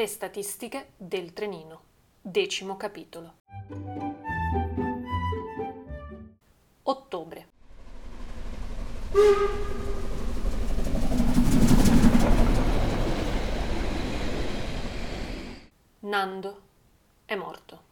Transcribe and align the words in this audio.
Le 0.00 0.06
statistiche 0.06 0.92
del 0.96 1.34
trenino. 1.34 1.82
Decimo 2.22 2.78
capitolo. 2.78 3.40
Ottobre. 6.84 7.48
Nando 15.98 16.62
è 17.26 17.34
morto. 17.34 17.82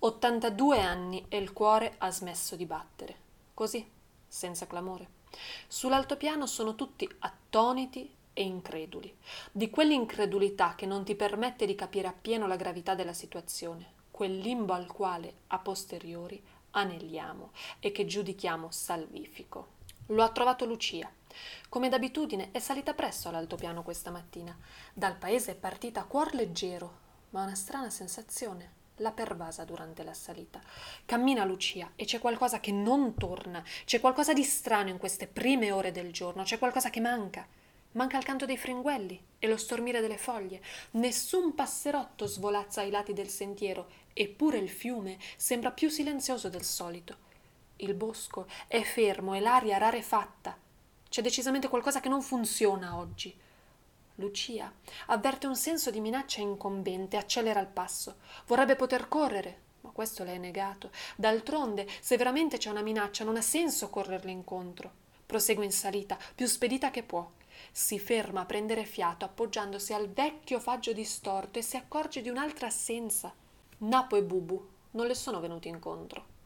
82 0.00 0.80
anni 0.80 1.24
e 1.28 1.36
il 1.36 1.52
cuore 1.52 1.94
ha 1.98 2.10
smesso 2.10 2.56
di 2.56 2.66
battere. 2.66 3.16
Così, 3.54 3.88
senza 4.26 4.66
clamore. 4.66 5.08
Sull'altopiano 5.68 6.46
sono 6.46 6.74
tutti 6.74 7.08
attoniti 7.20 8.18
e 8.40 8.42
increduli, 8.42 9.14
di 9.52 9.68
quell'incredulità 9.68 10.74
che 10.74 10.86
non 10.86 11.04
ti 11.04 11.14
permette 11.14 11.66
di 11.66 11.74
capire 11.74 12.08
appieno 12.08 12.46
la 12.46 12.56
gravità 12.56 12.94
della 12.94 13.12
situazione, 13.12 13.92
quel 14.10 14.38
limbo 14.38 14.72
al 14.72 14.86
quale, 14.86 15.40
a 15.48 15.58
posteriori, 15.58 16.42
anelliamo 16.70 17.50
e 17.80 17.92
che 17.92 18.06
giudichiamo 18.06 18.70
salvifico. 18.70 19.72
Lo 20.06 20.22
ha 20.22 20.30
trovato 20.30 20.64
Lucia. 20.64 21.12
Come 21.68 21.90
d'abitudine 21.90 22.48
è 22.50 22.60
salita 22.60 22.94
presto 22.94 23.28
all'altopiano 23.28 23.82
questa 23.82 24.10
mattina. 24.10 24.56
Dal 24.94 25.16
paese 25.16 25.52
è 25.52 25.54
partita 25.54 26.00
a 26.00 26.04
cuor 26.04 26.32
leggero, 26.32 27.08
ma 27.30 27.42
una 27.42 27.54
strana 27.54 27.90
sensazione 27.90 28.78
l'ha 28.96 29.12
pervasa 29.12 29.64
durante 29.64 30.02
la 30.02 30.14
salita. 30.14 30.62
Cammina 31.04 31.44
Lucia 31.44 31.92
e 31.94 32.06
c'è 32.06 32.18
qualcosa 32.18 32.58
che 32.58 32.72
non 32.72 33.14
torna, 33.16 33.62
c'è 33.84 34.00
qualcosa 34.00 34.32
di 34.32 34.44
strano 34.44 34.88
in 34.88 34.96
queste 34.96 35.26
prime 35.26 35.72
ore 35.72 35.92
del 35.92 36.10
giorno, 36.10 36.42
c'è 36.42 36.58
qualcosa 36.58 36.88
che 36.88 37.00
manca. 37.00 37.46
Manca 37.92 38.18
il 38.18 38.24
canto 38.24 38.46
dei 38.46 38.56
fringuelli 38.56 39.20
e 39.40 39.48
lo 39.48 39.56
stormire 39.56 40.00
delle 40.00 40.16
foglie. 40.16 40.62
Nessun 40.92 41.56
passerotto 41.56 42.26
svolazza 42.26 42.82
ai 42.82 42.90
lati 42.90 43.12
del 43.12 43.28
sentiero, 43.28 43.88
eppure 44.12 44.58
il 44.58 44.70
fiume 44.70 45.18
sembra 45.36 45.72
più 45.72 45.88
silenzioso 45.88 46.48
del 46.48 46.62
solito. 46.62 47.16
Il 47.76 47.94
bosco 47.94 48.46
è 48.68 48.80
fermo 48.82 49.34
e 49.34 49.40
l'aria 49.40 49.78
rarefatta. 49.78 50.56
C'è 51.08 51.20
decisamente 51.20 51.66
qualcosa 51.66 51.98
che 51.98 52.08
non 52.08 52.22
funziona 52.22 52.96
oggi. 52.96 53.36
Lucia 54.16 54.72
avverte 55.06 55.48
un 55.48 55.56
senso 55.56 55.90
di 55.90 55.98
minaccia 55.98 56.40
incombente, 56.40 57.16
accelera 57.16 57.58
il 57.58 57.66
passo. 57.66 58.18
Vorrebbe 58.46 58.76
poter 58.76 59.08
correre, 59.08 59.62
ma 59.80 59.90
questo 59.90 60.22
le 60.22 60.34
è 60.34 60.38
negato. 60.38 60.92
D'altronde, 61.16 61.88
se 62.00 62.16
veramente 62.16 62.56
c'è 62.56 62.70
una 62.70 62.82
minaccia, 62.82 63.24
non 63.24 63.36
ha 63.36 63.42
senso 63.42 63.90
correrle 63.90 64.30
incontro. 64.30 64.92
Prosegue 65.26 65.64
in 65.64 65.72
salita, 65.72 66.16
più 66.36 66.46
spedita 66.46 66.92
che 66.92 67.02
può. 67.02 67.28
Si 67.72 67.98
ferma 67.98 68.40
a 68.40 68.46
prendere 68.46 68.84
fiato 68.84 69.24
appoggiandosi 69.24 69.92
al 69.92 70.08
vecchio 70.08 70.58
faggio 70.58 70.92
distorto 70.92 71.58
e 71.58 71.62
si 71.62 71.76
accorge 71.76 72.20
di 72.20 72.28
un'altra 72.28 72.66
assenza. 72.66 73.32
Napo 73.78 74.16
e 74.16 74.22
Bubu 74.22 74.68
non 74.92 75.06
le 75.06 75.14
sono 75.14 75.40
venuti 75.40 75.68
incontro. 75.68 76.38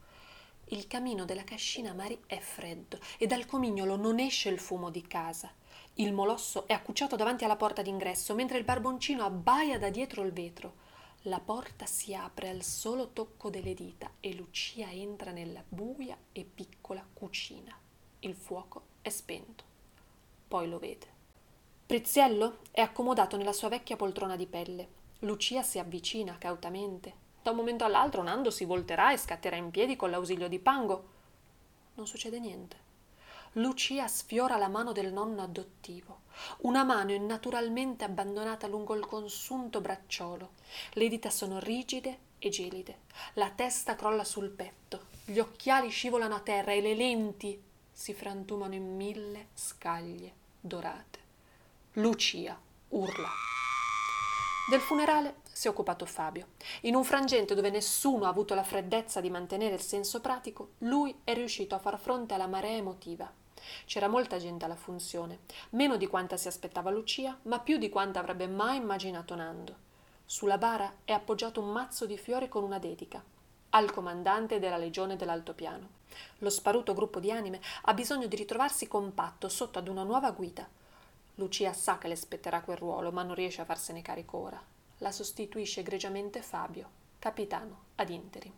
Il 0.69 0.87
camino 0.87 1.25
della 1.25 1.43
cascina 1.43 1.93
Mari 1.93 2.23
è 2.25 2.39
freddo 2.39 2.99
e 3.17 3.27
dal 3.27 3.45
comignolo 3.45 3.95
non 3.95 4.19
esce 4.19 4.49
il 4.49 4.59
fumo 4.59 4.89
di 4.89 5.05
casa. 5.05 5.51
Il 5.95 6.13
molosso 6.13 6.67
è 6.67 6.73
accucciato 6.73 7.15
davanti 7.15 7.43
alla 7.43 7.55
porta 7.55 7.81
d'ingresso, 7.81 8.33
mentre 8.35 8.57
il 8.57 8.63
barboncino 8.63 9.23
abbaia 9.23 9.77
da 9.77 9.89
dietro 9.89 10.23
il 10.23 10.31
vetro. 10.31 10.83
La 11.23 11.39
porta 11.39 11.85
si 11.85 12.13
apre 12.13 12.49
al 12.49 12.63
solo 12.63 13.09
tocco 13.09 13.49
delle 13.49 13.73
dita 13.73 14.11
e 14.19 14.33
Lucia 14.35 14.91
entra 14.91 15.31
nella 15.31 15.63
buia 15.67 16.17
e 16.31 16.43
piccola 16.43 17.05
cucina. 17.13 17.75
Il 18.19 18.35
fuoco 18.35 18.83
è 19.01 19.09
spento. 19.09 19.63
Poi 20.47 20.69
lo 20.69 20.79
vede. 20.79 21.14
Priziello 21.87 22.61
è 22.71 22.81
accomodato 22.81 23.37
nella 23.37 23.53
sua 23.53 23.69
vecchia 23.69 23.95
poltrona 23.95 24.35
di 24.35 24.47
pelle. 24.47 24.87
Lucia 25.19 25.61
si 25.61 25.77
avvicina 25.77 26.35
cautamente. 26.39 27.13
Da 27.43 27.51
un 27.51 27.57
momento 27.57 27.85
all'altro 27.85 28.23
Nando 28.23 28.49
si 28.49 28.65
volterà 28.65 29.13
e 29.13 29.17
scatterà 29.17 29.55
in 29.55 29.69
piedi 29.69 29.95
con 29.95 30.09
l'ausilio 30.09 30.47
di 30.47 30.57
Pango. 30.57 31.09
Non 31.93 32.07
succede 32.07 32.39
niente. 32.39 32.75
Lucia 33.53 34.07
sfiora 34.07 34.57
la 34.57 34.67
mano 34.67 34.93
del 34.93 35.13
nonno 35.13 35.43
adottivo, 35.43 36.21
una 36.61 36.83
mano 36.83 37.11
innaturalmente 37.11 38.03
abbandonata 38.03 38.65
lungo 38.65 38.95
il 38.95 39.05
consunto 39.05 39.79
bracciolo. 39.79 40.53
Le 40.93 41.07
dita 41.07 41.29
sono 41.29 41.59
rigide 41.59 42.17
e 42.39 42.49
gelide, 42.49 43.01
la 43.33 43.51
testa 43.51 43.95
crolla 43.95 44.23
sul 44.23 44.49
petto, 44.49 45.05
gli 45.23 45.37
occhiali 45.37 45.89
scivolano 45.89 46.33
a 46.33 46.39
terra 46.39 46.73
e 46.73 46.81
le 46.81 46.95
lenti 46.95 47.61
si 47.91 48.15
frantumano 48.15 48.73
in 48.73 48.95
mille 48.95 49.49
scaglie 49.53 50.33
dorate. 50.59 51.24
Lucia 51.97 52.59
urla. 52.89 53.29
Del 54.69 54.81
funerale 54.81 55.35
si 55.51 55.67
è 55.67 55.69
occupato 55.69 56.05
Fabio. 56.05 56.47
In 56.81 56.95
un 56.95 57.03
frangente 57.03 57.55
dove 57.55 57.69
nessuno 57.69 58.25
ha 58.25 58.29
avuto 58.29 58.53
la 58.53 58.63
freddezza 58.63 59.21
di 59.21 59.29
mantenere 59.29 59.75
il 59.75 59.81
senso 59.81 60.19
pratico, 60.19 60.71
lui 60.79 61.15
è 61.23 61.33
riuscito 61.33 61.73
a 61.73 61.79
far 61.79 61.97
fronte 61.97 62.33
alla 62.33 62.47
marea 62.47 62.75
emotiva 62.75 63.31
c'era 63.85 64.07
molta 64.07 64.37
gente 64.37 64.65
alla 64.65 64.75
funzione, 64.75 65.39
meno 65.71 65.97
di 65.97 66.07
quanta 66.07 66.37
si 66.37 66.47
aspettava 66.47 66.91
Lucia, 66.91 67.37
ma 67.43 67.59
più 67.59 67.77
di 67.77 67.89
quanta 67.89 68.19
avrebbe 68.19 68.47
mai 68.47 68.77
immaginato 68.77 69.35
Nando. 69.35 69.75
Sulla 70.25 70.57
bara 70.57 70.97
è 71.03 71.13
appoggiato 71.13 71.61
un 71.61 71.71
mazzo 71.71 72.05
di 72.05 72.17
fiori 72.17 72.47
con 72.47 72.63
una 72.63 72.79
dedica 72.79 73.23
al 73.69 73.91
comandante 73.91 74.59
della 74.59 74.77
legione 74.77 75.15
dell'altopiano. 75.15 75.89
Lo 76.39 76.49
sparuto 76.49 76.93
gruppo 76.93 77.19
di 77.19 77.31
anime 77.31 77.59
ha 77.83 77.93
bisogno 77.93 78.27
di 78.27 78.35
ritrovarsi 78.35 78.87
compatto 78.87 79.49
sotto 79.49 79.79
ad 79.79 79.87
una 79.87 80.03
nuova 80.03 80.31
guida. 80.31 80.67
Lucia 81.35 81.73
sa 81.73 81.97
che 81.97 82.07
le 82.07 82.15
spetterà 82.15 82.61
quel 82.61 82.77
ruolo, 82.77 83.11
ma 83.11 83.23
non 83.23 83.35
riesce 83.35 83.61
a 83.61 83.65
farsene 83.65 84.01
carico 84.01 84.37
ora. 84.37 84.61
La 84.99 85.11
sostituisce 85.11 85.81
egregiamente 85.81 86.41
Fabio, 86.41 86.89
capitano 87.19 87.83
ad 87.95 88.09
interim. 88.09 88.53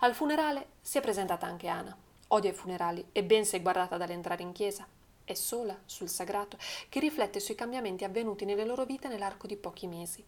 Al 0.00 0.14
funerale 0.14 0.68
si 0.80 0.98
è 0.98 1.00
presentata 1.00 1.46
anche 1.46 1.66
Ana, 1.66 1.96
odia 2.28 2.50
i 2.50 2.54
funerali 2.54 3.04
e 3.10 3.24
ben 3.24 3.44
si 3.44 3.56
è 3.56 3.62
guardata 3.62 3.96
dall'entrare 3.96 4.42
in 4.42 4.52
chiesa. 4.52 4.86
È 5.24 5.34
sola, 5.34 5.76
sul 5.86 6.08
sagrato, 6.08 6.58
che 6.88 7.00
riflette 7.00 7.40
sui 7.40 7.54
cambiamenti 7.54 8.04
avvenuti 8.04 8.44
nelle 8.44 8.64
loro 8.64 8.84
vite 8.84 9.08
nell'arco 9.08 9.46
di 9.46 9.56
pochi 9.56 9.86
mesi. 9.86 10.24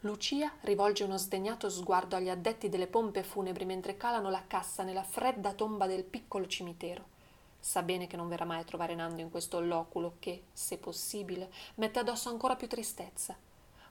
Lucia 0.00 0.50
rivolge 0.62 1.04
uno 1.04 1.18
sdegnato 1.18 1.68
sguardo 1.68 2.16
agli 2.16 2.30
addetti 2.30 2.70
delle 2.70 2.86
pompe 2.86 3.22
funebri 3.22 3.66
mentre 3.66 3.98
calano 3.98 4.30
la 4.30 4.42
cassa 4.46 4.82
nella 4.82 5.02
fredda 5.02 5.52
tomba 5.52 5.86
del 5.86 6.04
piccolo 6.04 6.46
cimitero. 6.46 7.09
Sa 7.60 7.82
bene 7.82 8.06
che 8.06 8.16
non 8.16 8.28
verrà 8.28 8.46
mai 8.46 8.60
a 8.60 8.64
trovare 8.64 8.94
Nando 8.94 9.20
in 9.20 9.30
questo 9.30 9.60
loculo 9.60 10.16
che, 10.18 10.44
se 10.52 10.78
possibile, 10.78 11.50
mette 11.76 11.98
addosso 11.98 12.30
ancora 12.30 12.56
più 12.56 12.66
tristezza. 12.66 13.36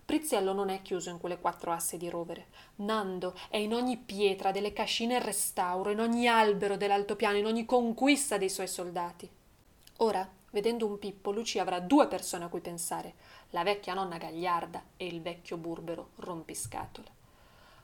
Priziello 0.04 0.54
non 0.54 0.70
è 0.70 0.82
chiuso 0.82 1.12
in 1.12 1.20
quelle 1.20 1.40
quattro 1.40 1.72
asse 1.72 1.96
di 1.96 2.10
rovere. 2.10 2.48
Nando 2.78 3.36
è 3.48 3.58
in 3.58 3.76
ogni 3.76 3.96
pietra 3.96 4.52
delle 4.52 4.74
cascine 4.74 5.18
in 5.18 5.24
restauro, 5.24 5.92
in 5.92 6.00
ogni 6.00 6.28
albero 6.28 6.78
dell'altopiano, 6.78 7.38
in 7.38 7.46
ogni 7.46 7.66
conquista 7.66 8.40
dei 8.40 8.50
suoi 8.50 8.68
soldati. 8.68 9.30
Ora, 9.98 10.28
vedendo 10.50 10.88
un 10.88 10.98
Pippo, 10.98 11.32
Lucia 11.32 11.62
avrà 11.62 11.80
due 11.80 12.08
persone 12.08 12.46
a 12.46 12.48
cui 12.48 12.60
pensare, 12.60 13.14
la 13.52 13.64
vecchia 13.64 13.94
nonna 13.94 14.18
Gagliarda 14.18 14.82
e 14.98 15.06
il 15.06 15.22
vecchio 15.22 15.58
burbero 15.58 16.10
rompiscatole. 16.16 17.19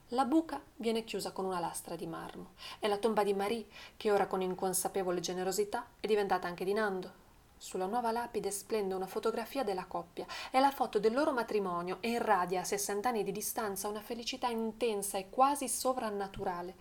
La 0.10 0.26
buca 0.26 0.62
viene 0.76 1.04
chiusa 1.04 1.32
con 1.32 1.46
una 1.46 1.60
lastra 1.60 1.96
di 1.96 2.06
marmo. 2.08 2.54
È 2.80 2.88
la 2.88 2.98
tomba 2.98 3.24
di 3.24 3.34
Marie, 3.34 3.68
che 3.98 4.12
ora 4.12 4.28
con 4.28 4.42
inconsapevole 4.42 5.20
generosità 5.20 5.88
è 6.00 6.08
diventata 6.08 6.48
anche 6.48 6.64
di 6.64 6.74
Nando, 6.74 7.24
sulla 7.58 7.86
nuova 7.86 8.12
lapide 8.12 8.52
splende 8.52 8.94
una 8.94 9.08
fotografia 9.08 9.64
della 9.64 9.86
coppia. 9.86 10.26
È 10.52 10.60
la 10.60 10.72
foto 10.72 11.00
del 11.00 11.14
loro 11.14 11.32
matrimonio 11.32 11.98
e 12.02 12.12
irradia 12.12 12.62
a 12.62 12.66
60 12.66 13.10
anni 13.10 13.24
di 13.24 13.32
distanza 13.32 13.88
una 13.88 14.02
felicità 14.02 14.48
intensa 14.50 15.18
e 15.18 15.30
quasi 15.30 15.68
sovrannaturale. 15.68 16.76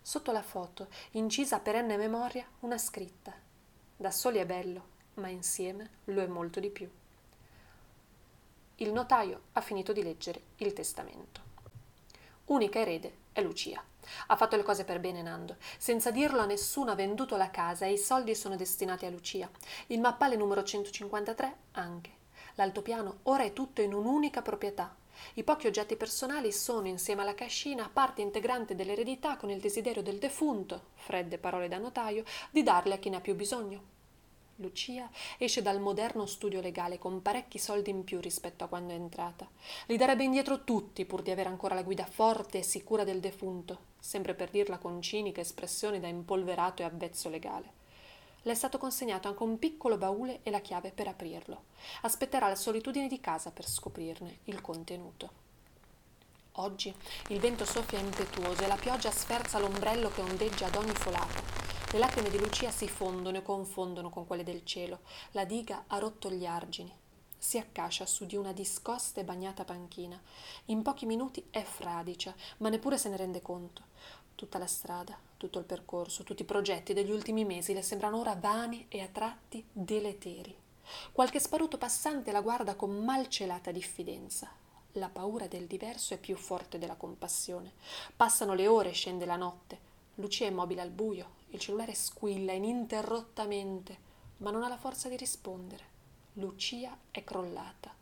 Sotto 0.00 0.30
la 0.30 0.42
foto, 0.42 0.88
incisa 1.12 1.56
a 1.56 1.60
perenne 1.60 1.96
memoria, 1.96 2.46
una 2.60 2.78
scritta. 2.78 3.34
Da 3.96 4.10
soli 4.10 4.38
è 4.38 4.46
bello, 4.46 4.96
ma 5.14 5.28
insieme 5.28 5.90
lo 6.04 6.22
è 6.22 6.26
molto 6.26 6.60
di 6.60 6.70
più. 6.70 6.88
Il 8.76 8.92
notaio 8.92 9.40
ha 9.52 9.60
finito 9.60 9.92
di 9.92 10.02
leggere 10.02 10.42
il 10.58 10.72
testamento. 10.72 11.47
Unica 12.48 12.78
erede 12.78 13.12
è 13.32 13.42
Lucia. 13.42 13.82
Ha 14.28 14.36
fatto 14.36 14.56
le 14.56 14.62
cose 14.62 14.84
per 14.84 15.00
bene 15.00 15.20
Nando. 15.20 15.56
Senza 15.76 16.10
dirlo 16.10 16.40
a 16.40 16.46
nessuno 16.46 16.90
ha 16.90 16.94
venduto 16.94 17.36
la 17.36 17.50
casa 17.50 17.84
e 17.84 17.92
i 17.92 17.98
soldi 17.98 18.34
sono 18.34 18.56
destinati 18.56 19.04
a 19.04 19.10
Lucia. 19.10 19.50
Il 19.88 20.00
mappale 20.00 20.34
numero 20.34 20.62
153 20.62 21.56
anche. 21.72 22.10
L'altopiano 22.54 23.18
ora 23.24 23.42
è 23.42 23.52
tutto 23.52 23.82
in 23.82 23.92
un'unica 23.92 24.40
proprietà. 24.40 24.96
I 25.34 25.44
pochi 25.44 25.66
oggetti 25.66 25.96
personali 25.96 26.50
sono, 26.50 26.88
insieme 26.88 27.20
alla 27.20 27.34
cascina, 27.34 27.90
parte 27.92 28.22
integrante 28.22 28.74
dell'eredità 28.74 29.36
con 29.36 29.50
il 29.50 29.60
desiderio 29.60 30.02
del 30.02 30.16
defunto, 30.16 30.92
fredde 30.94 31.36
parole 31.36 31.68
da 31.68 31.76
notaio, 31.76 32.24
di 32.50 32.62
darle 32.62 32.94
a 32.94 32.98
chi 32.98 33.10
ne 33.10 33.16
ha 33.16 33.20
più 33.20 33.34
bisogno. 33.34 33.97
Lucia 34.60 35.08
esce 35.36 35.62
dal 35.62 35.80
moderno 35.80 36.26
studio 36.26 36.60
legale 36.60 36.98
con 36.98 37.22
parecchi 37.22 37.58
soldi 37.58 37.90
in 37.90 38.02
più 38.02 38.18
rispetto 38.18 38.64
a 38.64 38.66
quando 38.66 38.92
è 38.92 38.96
entrata. 38.96 39.48
Li 39.86 39.96
darebbe 39.96 40.24
indietro 40.24 40.64
tutti 40.64 41.04
pur 41.04 41.22
di 41.22 41.30
avere 41.30 41.48
ancora 41.48 41.76
la 41.76 41.84
guida 41.84 42.04
forte 42.04 42.58
e 42.58 42.62
sicura 42.64 43.04
del 43.04 43.20
defunto, 43.20 43.78
sempre 44.00 44.34
per 44.34 44.50
dirla 44.50 44.78
con 44.78 45.00
cinica 45.00 45.40
espressione 45.40 46.00
da 46.00 46.08
impolverato 46.08 46.82
e 46.82 46.86
avvezzo 46.86 47.28
legale. 47.28 47.76
Le 48.42 48.50
è 48.50 48.54
stato 48.54 48.78
consegnato 48.78 49.28
anche 49.28 49.42
un 49.44 49.60
piccolo 49.60 49.96
baule 49.96 50.40
e 50.42 50.50
la 50.50 50.60
chiave 50.60 50.90
per 50.90 51.06
aprirlo. 51.06 51.62
Aspetterà 52.02 52.48
la 52.48 52.56
solitudine 52.56 53.06
di 53.06 53.20
casa 53.20 53.52
per 53.52 53.68
scoprirne 53.68 54.38
il 54.44 54.60
contenuto. 54.60 55.46
Oggi 56.52 56.92
il 57.28 57.38
vento 57.38 57.64
soffia 57.64 58.00
impetuoso 58.00 58.64
e 58.64 58.66
la 58.66 58.74
pioggia 58.74 59.12
sferza 59.12 59.60
l'ombrello 59.60 60.10
che 60.10 60.20
ondeggia 60.20 60.66
ad 60.66 60.74
ogni 60.74 60.94
folata. 60.94 61.77
Le 61.90 61.98
lacrime 61.98 62.28
di 62.28 62.38
Lucia 62.38 62.70
si 62.70 62.86
fondono 62.86 63.38
e 63.38 63.42
confondono 63.42 64.10
con 64.10 64.26
quelle 64.26 64.44
del 64.44 64.62
cielo. 64.62 64.98
La 65.30 65.46
diga 65.46 65.84
ha 65.86 65.96
rotto 65.98 66.30
gli 66.30 66.44
argini. 66.44 66.94
Si 67.38 67.56
accascia 67.56 68.04
su 68.04 68.26
di 68.26 68.36
una 68.36 68.52
discosta 68.52 69.22
e 69.22 69.24
bagnata 69.24 69.64
panchina. 69.64 70.20
In 70.66 70.82
pochi 70.82 71.06
minuti 71.06 71.46
è 71.48 71.62
fradicia, 71.62 72.34
ma 72.58 72.68
neppure 72.68 72.98
se 72.98 73.08
ne 73.08 73.16
rende 73.16 73.40
conto. 73.40 73.84
Tutta 74.34 74.58
la 74.58 74.66
strada, 74.66 75.16
tutto 75.38 75.58
il 75.58 75.64
percorso, 75.64 76.24
tutti 76.24 76.42
i 76.42 76.44
progetti 76.44 76.92
degli 76.92 77.10
ultimi 77.10 77.46
mesi 77.46 77.72
le 77.72 77.80
sembrano 77.80 78.18
ora 78.18 78.34
vani 78.34 78.84
e 78.90 79.00
a 79.00 79.08
tratti 79.08 79.64
deleteri. 79.72 80.54
Qualche 81.10 81.40
sparuto 81.40 81.78
passante 81.78 82.32
la 82.32 82.42
guarda 82.42 82.74
con 82.74 83.02
malcelata 83.02 83.70
diffidenza. 83.70 84.50
La 84.92 85.08
paura 85.08 85.46
del 85.46 85.66
diverso 85.66 86.12
è 86.12 86.18
più 86.18 86.36
forte 86.36 86.76
della 86.76 86.96
compassione. 86.96 87.72
Passano 88.14 88.52
le 88.52 88.66
ore, 88.66 88.92
scende 88.92 89.24
la 89.24 89.36
notte. 89.36 89.86
Lucia 90.16 90.44
è 90.44 90.48
immobile 90.48 90.82
al 90.82 90.90
buio, 90.90 91.36
il 91.50 91.58
cellulare 91.58 91.94
squilla 91.94 92.52
ininterrottamente, 92.52 93.96
ma 94.38 94.50
non 94.50 94.62
ha 94.62 94.68
la 94.68 94.76
forza 94.76 95.08
di 95.08 95.16
rispondere. 95.16 95.96
Lucia 96.34 96.96
è 97.10 97.24
crollata. 97.24 97.94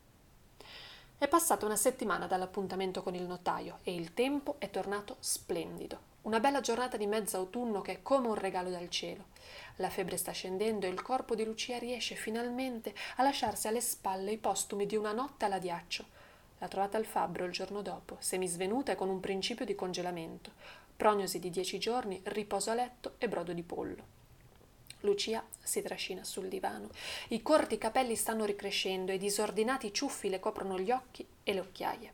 È 1.18 1.28
passata 1.28 1.64
una 1.64 1.76
settimana 1.76 2.26
dall'appuntamento 2.26 3.02
con 3.02 3.14
il 3.14 3.22
notaio 3.22 3.78
e 3.82 3.94
il 3.94 4.12
tempo 4.12 4.56
è 4.58 4.70
tornato 4.70 5.16
splendido. 5.20 6.14
Una 6.22 6.40
bella 6.40 6.60
giornata 6.60 6.96
di 6.96 7.06
mezzo 7.06 7.36
autunno 7.36 7.80
che 7.80 7.92
è 7.92 8.02
come 8.02 8.28
un 8.28 8.34
regalo 8.34 8.70
dal 8.70 8.90
cielo. 8.90 9.26
La 9.76 9.90
febbre 9.90 10.16
sta 10.16 10.32
scendendo 10.32 10.86
e 10.86 10.90
il 10.90 11.00
corpo 11.00 11.34
di 11.34 11.44
Lucia 11.44 11.78
riesce 11.78 12.14
finalmente 12.16 12.94
a 13.16 13.22
lasciarsi 13.22 13.68
alle 13.68 13.80
spalle 13.80 14.32
i 14.32 14.38
postumi 14.38 14.86
di 14.86 14.96
una 14.96 15.12
notte 15.12 15.44
all'adiaccio 15.44 16.16
L'ha 16.58 16.68
trovata 16.68 16.96
al 16.96 17.04
fabbro 17.04 17.44
il 17.44 17.52
giorno 17.52 17.82
dopo, 17.82 18.16
semisvenuta 18.18 18.92
e 18.92 18.94
con 18.94 19.10
un 19.10 19.20
principio 19.20 19.66
di 19.66 19.74
congelamento. 19.74 20.52
Prognosi 20.96 21.38
di 21.38 21.50
dieci 21.50 21.78
giorni, 21.78 22.20
riposo 22.24 22.70
a 22.70 22.74
letto 22.74 23.14
e 23.18 23.28
brodo 23.28 23.52
di 23.52 23.62
pollo. 23.62 24.14
Lucia 25.00 25.44
si 25.62 25.82
trascina 25.82 26.24
sul 26.24 26.48
divano. 26.48 26.88
I 27.28 27.42
corti 27.42 27.76
capelli 27.76 28.16
stanno 28.16 28.44
ricrescendo 28.44 29.12
e 29.12 29.18
disordinati 29.18 29.92
ciuffi 29.92 30.30
le 30.30 30.40
coprono 30.40 30.78
gli 30.78 30.90
occhi 30.90 31.26
e 31.42 31.52
le 31.52 31.60
occhiaie. 31.60 32.12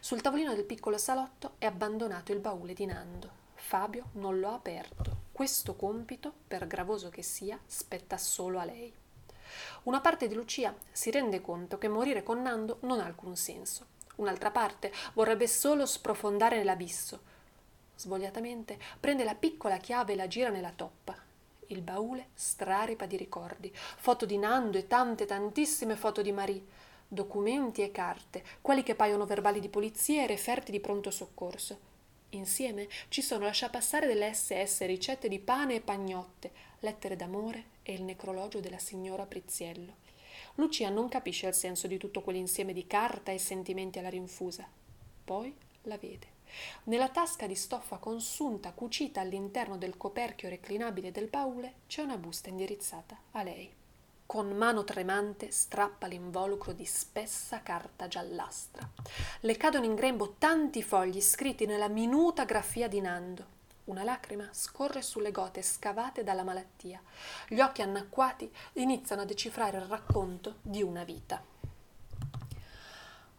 Sul 0.00 0.22
tavolino 0.22 0.54
del 0.54 0.64
piccolo 0.64 0.98
salotto 0.98 1.54
è 1.58 1.66
abbandonato 1.66 2.32
il 2.32 2.40
baule 2.40 2.72
di 2.72 2.86
Nando. 2.86 3.40
Fabio 3.54 4.10
non 4.14 4.40
lo 4.40 4.48
ha 4.48 4.54
aperto. 4.54 5.20
Questo 5.30 5.76
compito, 5.76 6.32
per 6.48 6.66
gravoso 6.66 7.10
che 7.10 7.22
sia, 7.22 7.58
spetta 7.66 8.16
solo 8.18 8.58
a 8.58 8.64
lei. 8.64 8.92
Una 9.84 10.00
parte 10.00 10.26
di 10.26 10.34
Lucia 10.34 10.74
si 10.90 11.10
rende 11.10 11.40
conto 11.40 11.78
che 11.78 11.88
morire 11.88 12.22
con 12.22 12.40
Nando 12.42 12.78
non 12.82 13.00
ha 13.00 13.04
alcun 13.04 13.36
senso. 13.36 13.86
Un'altra 14.16 14.50
parte 14.50 14.92
vorrebbe 15.14 15.46
solo 15.46 15.86
sprofondare 15.86 16.56
nell'abisso. 16.56 17.30
Svogliatamente 18.02 18.80
prende 18.98 19.22
la 19.22 19.36
piccola 19.36 19.76
chiave 19.76 20.14
e 20.14 20.16
la 20.16 20.26
gira 20.26 20.48
nella 20.48 20.72
toppa. 20.74 21.16
Il 21.68 21.82
baule 21.82 22.30
straripa 22.34 23.06
di 23.06 23.16
ricordi, 23.16 23.70
foto 23.72 24.26
di 24.26 24.38
Nando 24.38 24.76
e 24.76 24.88
tante 24.88 25.24
tantissime 25.24 25.94
foto 25.94 26.20
di 26.20 26.32
Marie, 26.32 26.64
documenti 27.06 27.80
e 27.80 27.92
carte, 27.92 28.42
quelli 28.60 28.82
che 28.82 28.96
paiono 28.96 29.24
verbali 29.24 29.60
di 29.60 29.68
polizia 29.68 30.24
e 30.24 30.26
referti 30.26 30.72
di 30.72 30.80
pronto 30.80 31.12
soccorso. 31.12 31.78
Insieme 32.30 32.88
ci 33.06 33.22
sono 33.22 33.44
lasciapassare 33.44 34.08
delle 34.08 34.34
SS, 34.34 34.84
ricette 34.84 35.28
di 35.28 35.38
pane 35.38 35.76
e 35.76 35.80
pagnotte, 35.80 36.50
lettere 36.80 37.14
d'amore 37.14 37.66
e 37.84 37.92
il 37.92 38.02
necrologio 38.02 38.58
della 38.58 38.78
signora 38.78 39.26
Priziello. 39.26 39.94
Lucia 40.56 40.88
non 40.88 41.08
capisce 41.08 41.46
il 41.46 41.54
senso 41.54 41.86
di 41.86 41.98
tutto 41.98 42.20
quell'insieme 42.20 42.72
di 42.72 42.84
carta 42.84 43.30
e 43.30 43.38
sentimenti 43.38 44.00
alla 44.00 44.08
rinfusa. 44.08 44.66
Poi 45.24 45.54
la 45.82 45.96
vede. 45.96 46.40
Nella 46.84 47.08
tasca 47.08 47.46
di 47.46 47.54
stoffa 47.54 47.98
consunta 47.98 48.72
cucita 48.72 49.20
all'interno 49.20 49.76
del 49.76 49.96
coperchio 49.96 50.48
reclinabile 50.48 51.10
del 51.10 51.28
baule 51.28 51.74
c'è 51.86 52.02
una 52.02 52.16
busta 52.16 52.48
indirizzata 52.48 53.16
a 53.32 53.42
lei. 53.42 53.72
Con 54.26 54.50
mano 54.56 54.82
tremante 54.82 55.50
strappa 55.50 56.06
l'involucro 56.06 56.72
di 56.72 56.86
spessa 56.86 57.60
carta 57.60 58.08
giallastra. 58.08 58.88
Le 59.40 59.56
cadono 59.58 59.84
in 59.84 59.94
grembo 59.94 60.36
tanti 60.38 60.82
fogli 60.82 61.20
scritti 61.20 61.66
nella 61.66 61.88
minuta 61.88 62.44
grafia 62.44 62.88
di 62.88 63.00
Nando. 63.00 63.60
Una 63.84 64.04
lacrima 64.04 64.48
scorre 64.52 65.02
sulle 65.02 65.32
gote 65.32 65.60
scavate 65.60 66.22
dalla 66.22 66.44
malattia. 66.44 67.02
Gli 67.48 67.60
occhi 67.60 67.82
annacquati 67.82 68.50
iniziano 68.74 69.22
a 69.22 69.26
decifrare 69.26 69.76
il 69.76 69.84
racconto 69.84 70.56
di 70.62 70.82
una 70.82 71.04
vita. 71.04 71.44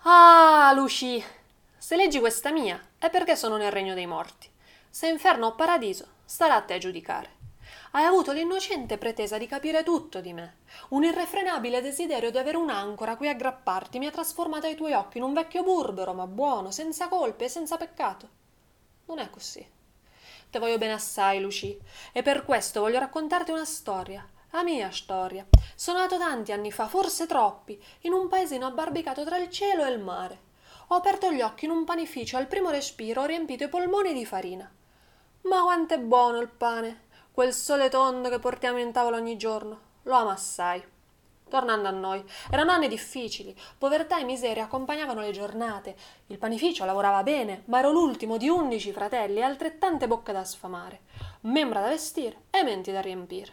Ah, 0.03 0.73
Lucy, 0.75 1.23
se 1.75 1.95
leggi 1.95 2.19
questa 2.19 2.51
mia 2.51 2.79
è 3.03 3.09
perché 3.09 3.35
sono 3.35 3.57
nel 3.57 3.69
regno 3.69 3.93
dei 3.93 4.05
morti. 4.05 4.49
Se 4.89 5.09
inferno 5.09 5.47
o 5.47 5.55
paradiso, 5.55 6.07
starà 6.23 6.55
a 6.55 6.61
te 6.61 6.75
a 6.75 6.77
giudicare. 6.77 7.31
Hai 7.91 8.05
avuto 8.05 8.31
l'innocente 8.31 8.97
pretesa 8.97 9.37
di 9.37 9.45
capire 9.45 9.83
tutto 9.83 10.21
di 10.21 10.31
me. 10.31 10.59
Un 10.91 11.03
irrefrenabile 11.03 11.81
desiderio 11.81 12.31
di 12.31 12.37
avere 12.37 12.55
un'ancora 12.55 13.11
a 13.11 13.17
cui 13.17 13.27
aggrapparti 13.27 13.99
mi 13.99 14.05
ha 14.05 14.11
trasformato 14.11 14.67
ai 14.67 14.75
tuoi 14.75 14.93
occhi 14.93 15.17
in 15.17 15.25
un 15.25 15.33
vecchio 15.33 15.63
burbero, 15.63 16.13
ma 16.13 16.27
buono, 16.27 16.71
senza 16.71 17.09
colpe 17.09 17.43
e 17.43 17.49
senza 17.49 17.75
peccato. 17.75 18.29
Non 19.07 19.19
è 19.19 19.29
così. 19.29 19.69
Te 20.49 20.59
voglio 20.59 20.77
bene 20.77 20.93
assai, 20.93 21.41
Lucy, 21.41 21.77
e 22.13 22.21
per 22.21 22.45
questo 22.45 22.79
voglio 22.79 22.99
raccontarti 22.99 23.51
una 23.51 23.65
storia, 23.65 24.25
la 24.51 24.63
mia 24.63 24.89
storia. 24.91 25.45
Sono 25.75 25.99
nato 25.99 26.17
tanti 26.17 26.53
anni 26.53 26.71
fa, 26.71 26.87
forse 26.87 27.25
troppi, 27.25 27.83
in 28.01 28.13
un 28.13 28.29
paesino 28.29 28.65
abbarbicato 28.65 29.25
tra 29.25 29.37
il 29.37 29.49
cielo 29.49 29.83
e 29.83 29.91
il 29.91 29.99
mare. 29.99 30.51
Ho 30.93 30.97
aperto 30.97 31.31
gli 31.31 31.41
occhi 31.41 31.65
in 31.65 31.71
un 31.71 31.85
panificio, 31.85 32.37
al 32.37 32.45
primo 32.45 32.69
respiro 32.69 33.23
ho 33.23 33.25
riempito 33.25 33.63
i 33.63 33.67
polmoni 33.67 34.13
di 34.13 34.27
farina. 34.27 34.71
Ma 35.41 35.63
quanto 35.63 35.95
è 35.95 35.97
buono 35.97 36.39
il 36.39 36.49
pane, 36.49 37.05
quel 37.31 37.51
sole 37.51 37.89
tondo 37.89 38.29
che 38.29 38.37
portiamo 38.37 38.77
in 38.77 38.91
tavola 38.91 39.17
ogni 39.17 39.35
giorno. 39.35 39.79
Lo 40.03 40.13
amo 40.13 40.29
assai. 40.29 40.83
Tornando 41.49 41.87
a 41.87 41.91
noi, 41.91 42.23
erano 42.51 42.69
anni 42.69 42.87
difficili, 42.87 43.59
povertà 43.75 44.19
e 44.19 44.23
miseria 44.23 44.65
accompagnavano 44.65 45.21
le 45.21 45.31
giornate. 45.31 45.95
Il 46.27 46.37
panificio 46.37 46.85
lavorava 46.85 47.23
bene, 47.23 47.63
ma 47.65 47.79
ero 47.79 47.89
l'ultimo 47.89 48.37
di 48.37 48.47
undici 48.47 48.91
fratelli 48.91 49.39
e 49.39 49.43
altrettante 49.43 50.05
bocche 50.05 50.31
da 50.31 50.43
sfamare, 50.43 51.01
membra 51.41 51.81
da 51.81 51.87
vestire 51.87 52.43
e 52.51 52.61
menti 52.61 52.91
da 52.91 53.01
riempire. 53.01 53.51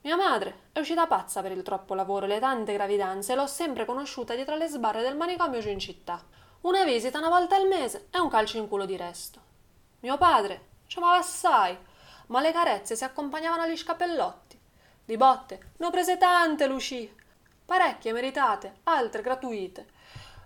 Mia 0.00 0.16
madre 0.16 0.68
è 0.72 0.78
uscita 0.78 1.06
pazza 1.06 1.42
per 1.42 1.52
il 1.52 1.62
troppo 1.62 1.92
lavoro 1.92 2.24
e 2.24 2.28
le 2.28 2.40
tante 2.40 2.72
gravidanze 2.72 3.34
e 3.34 3.36
l'ho 3.36 3.46
sempre 3.46 3.84
conosciuta 3.84 4.34
dietro 4.34 4.56
le 4.56 4.68
sbarre 4.68 5.02
del 5.02 5.18
manicomio 5.18 5.60
giù 5.60 5.68
in 5.68 5.78
città. 5.78 6.40
Una 6.62 6.84
visita 6.84 7.18
una 7.18 7.28
volta 7.28 7.56
al 7.56 7.66
mese 7.66 8.06
e 8.10 8.20
un 8.20 8.28
calcio 8.28 8.56
in 8.56 8.68
culo 8.68 8.84
di 8.84 8.96
resto. 8.96 9.40
Mio 10.00 10.16
padre 10.16 10.68
ci 10.86 10.98
amava 10.98 11.18
assai, 11.18 11.76
ma 12.26 12.40
le 12.40 12.52
carezze 12.52 12.94
si 12.94 13.02
accompagnavano 13.02 13.62
agli 13.62 13.76
scappellotti. 13.76 14.58
Di 15.04 15.16
botte 15.16 15.72
ne 15.76 15.86
ho 15.86 15.90
prese 15.90 16.18
tante, 16.18 16.66
Lucie 16.66 17.14
parecchie 17.64 18.12
meritate, 18.12 18.80
altre 18.84 19.22
gratuite. 19.22 19.86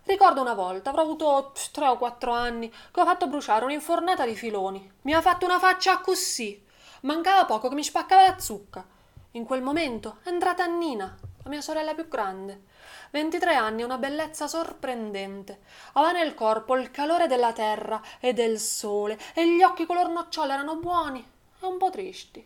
Ricordo 0.04 0.40
una 0.40 0.54
volta, 0.54 0.90
avrò 0.90 1.02
avuto 1.02 1.52
tre 1.72 1.88
o 1.88 1.98
quattro 1.98 2.32
anni, 2.32 2.70
che 2.70 3.00
ho 3.00 3.04
fatto 3.04 3.26
bruciare 3.26 3.64
un'infornata 3.64 4.24
di 4.24 4.36
filoni. 4.36 4.90
Mi 5.02 5.12
ha 5.12 5.20
fatto 5.20 5.44
una 5.44 5.58
faccia 5.58 5.98
così. 5.98 6.64
Mancava 7.00 7.44
poco 7.44 7.68
che 7.68 7.74
mi 7.74 7.82
spaccava 7.82 8.28
la 8.28 8.38
zucca. 8.38 8.86
In 9.32 9.44
quel 9.44 9.60
momento 9.60 10.18
è 10.22 10.28
entrata 10.28 10.62
Annina, 10.62 11.14
la 11.46 11.52
mia 11.52 11.60
sorella 11.60 11.94
più 11.94 12.08
grande. 12.08 12.64
23 13.12 13.54
anni, 13.54 13.84
una 13.84 13.98
bellezza 13.98 14.48
sorprendente. 14.48 15.60
Aveva 15.92 16.18
nel 16.18 16.34
corpo 16.34 16.76
il 16.76 16.90
calore 16.90 17.28
della 17.28 17.52
terra 17.52 18.02
e 18.18 18.32
del 18.32 18.58
sole 18.58 19.16
e 19.32 19.54
gli 19.54 19.62
occhi 19.62 19.86
color 19.86 20.08
nocciole 20.08 20.52
erano 20.52 20.76
buoni 20.76 21.24
e 21.60 21.66
un 21.66 21.78
po' 21.78 21.90
tristi. 21.90 22.44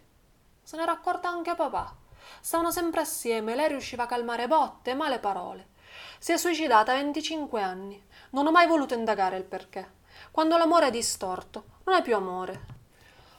Se 0.62 0.76
n'era 0.76 0.92
accorta 0.92 1.30
anche 1.30 1.54
papà. 1.54 1.96
Stavano 2.40 2.70
sempre 2.70 3.00
assieme, 3.00 3.54
lei 3.54 3.68
riusciva 3.68 4.02
a 4.02 4.06
calmare 4.06 4.46
botte 4.46 4.90
e 4.90 4.94
male 4.94 5.18
parole. 5.18 5.68
Si 6.18 6.32
è 6.32 6.36
suicidata 6.36 6.92
a 6.92 6.96
25 6.96 7.62
anni. 7.62 8.04
Non 8.30 8.46
ho 8.46 8.50
mai 8.50 8.66
voluto 8.66 8.92
indagare 8.92 9.38
il 9.38 9.44
perché. 9.44 9.98
Quando 10.30 10.58
l'amore 10.58 10.88
è 10.88 10.90
distorto, 10.90 11.64
non 11.84 11.96
è 11.96 12.02
più 12.02 12.14
amore. 12.14 12.78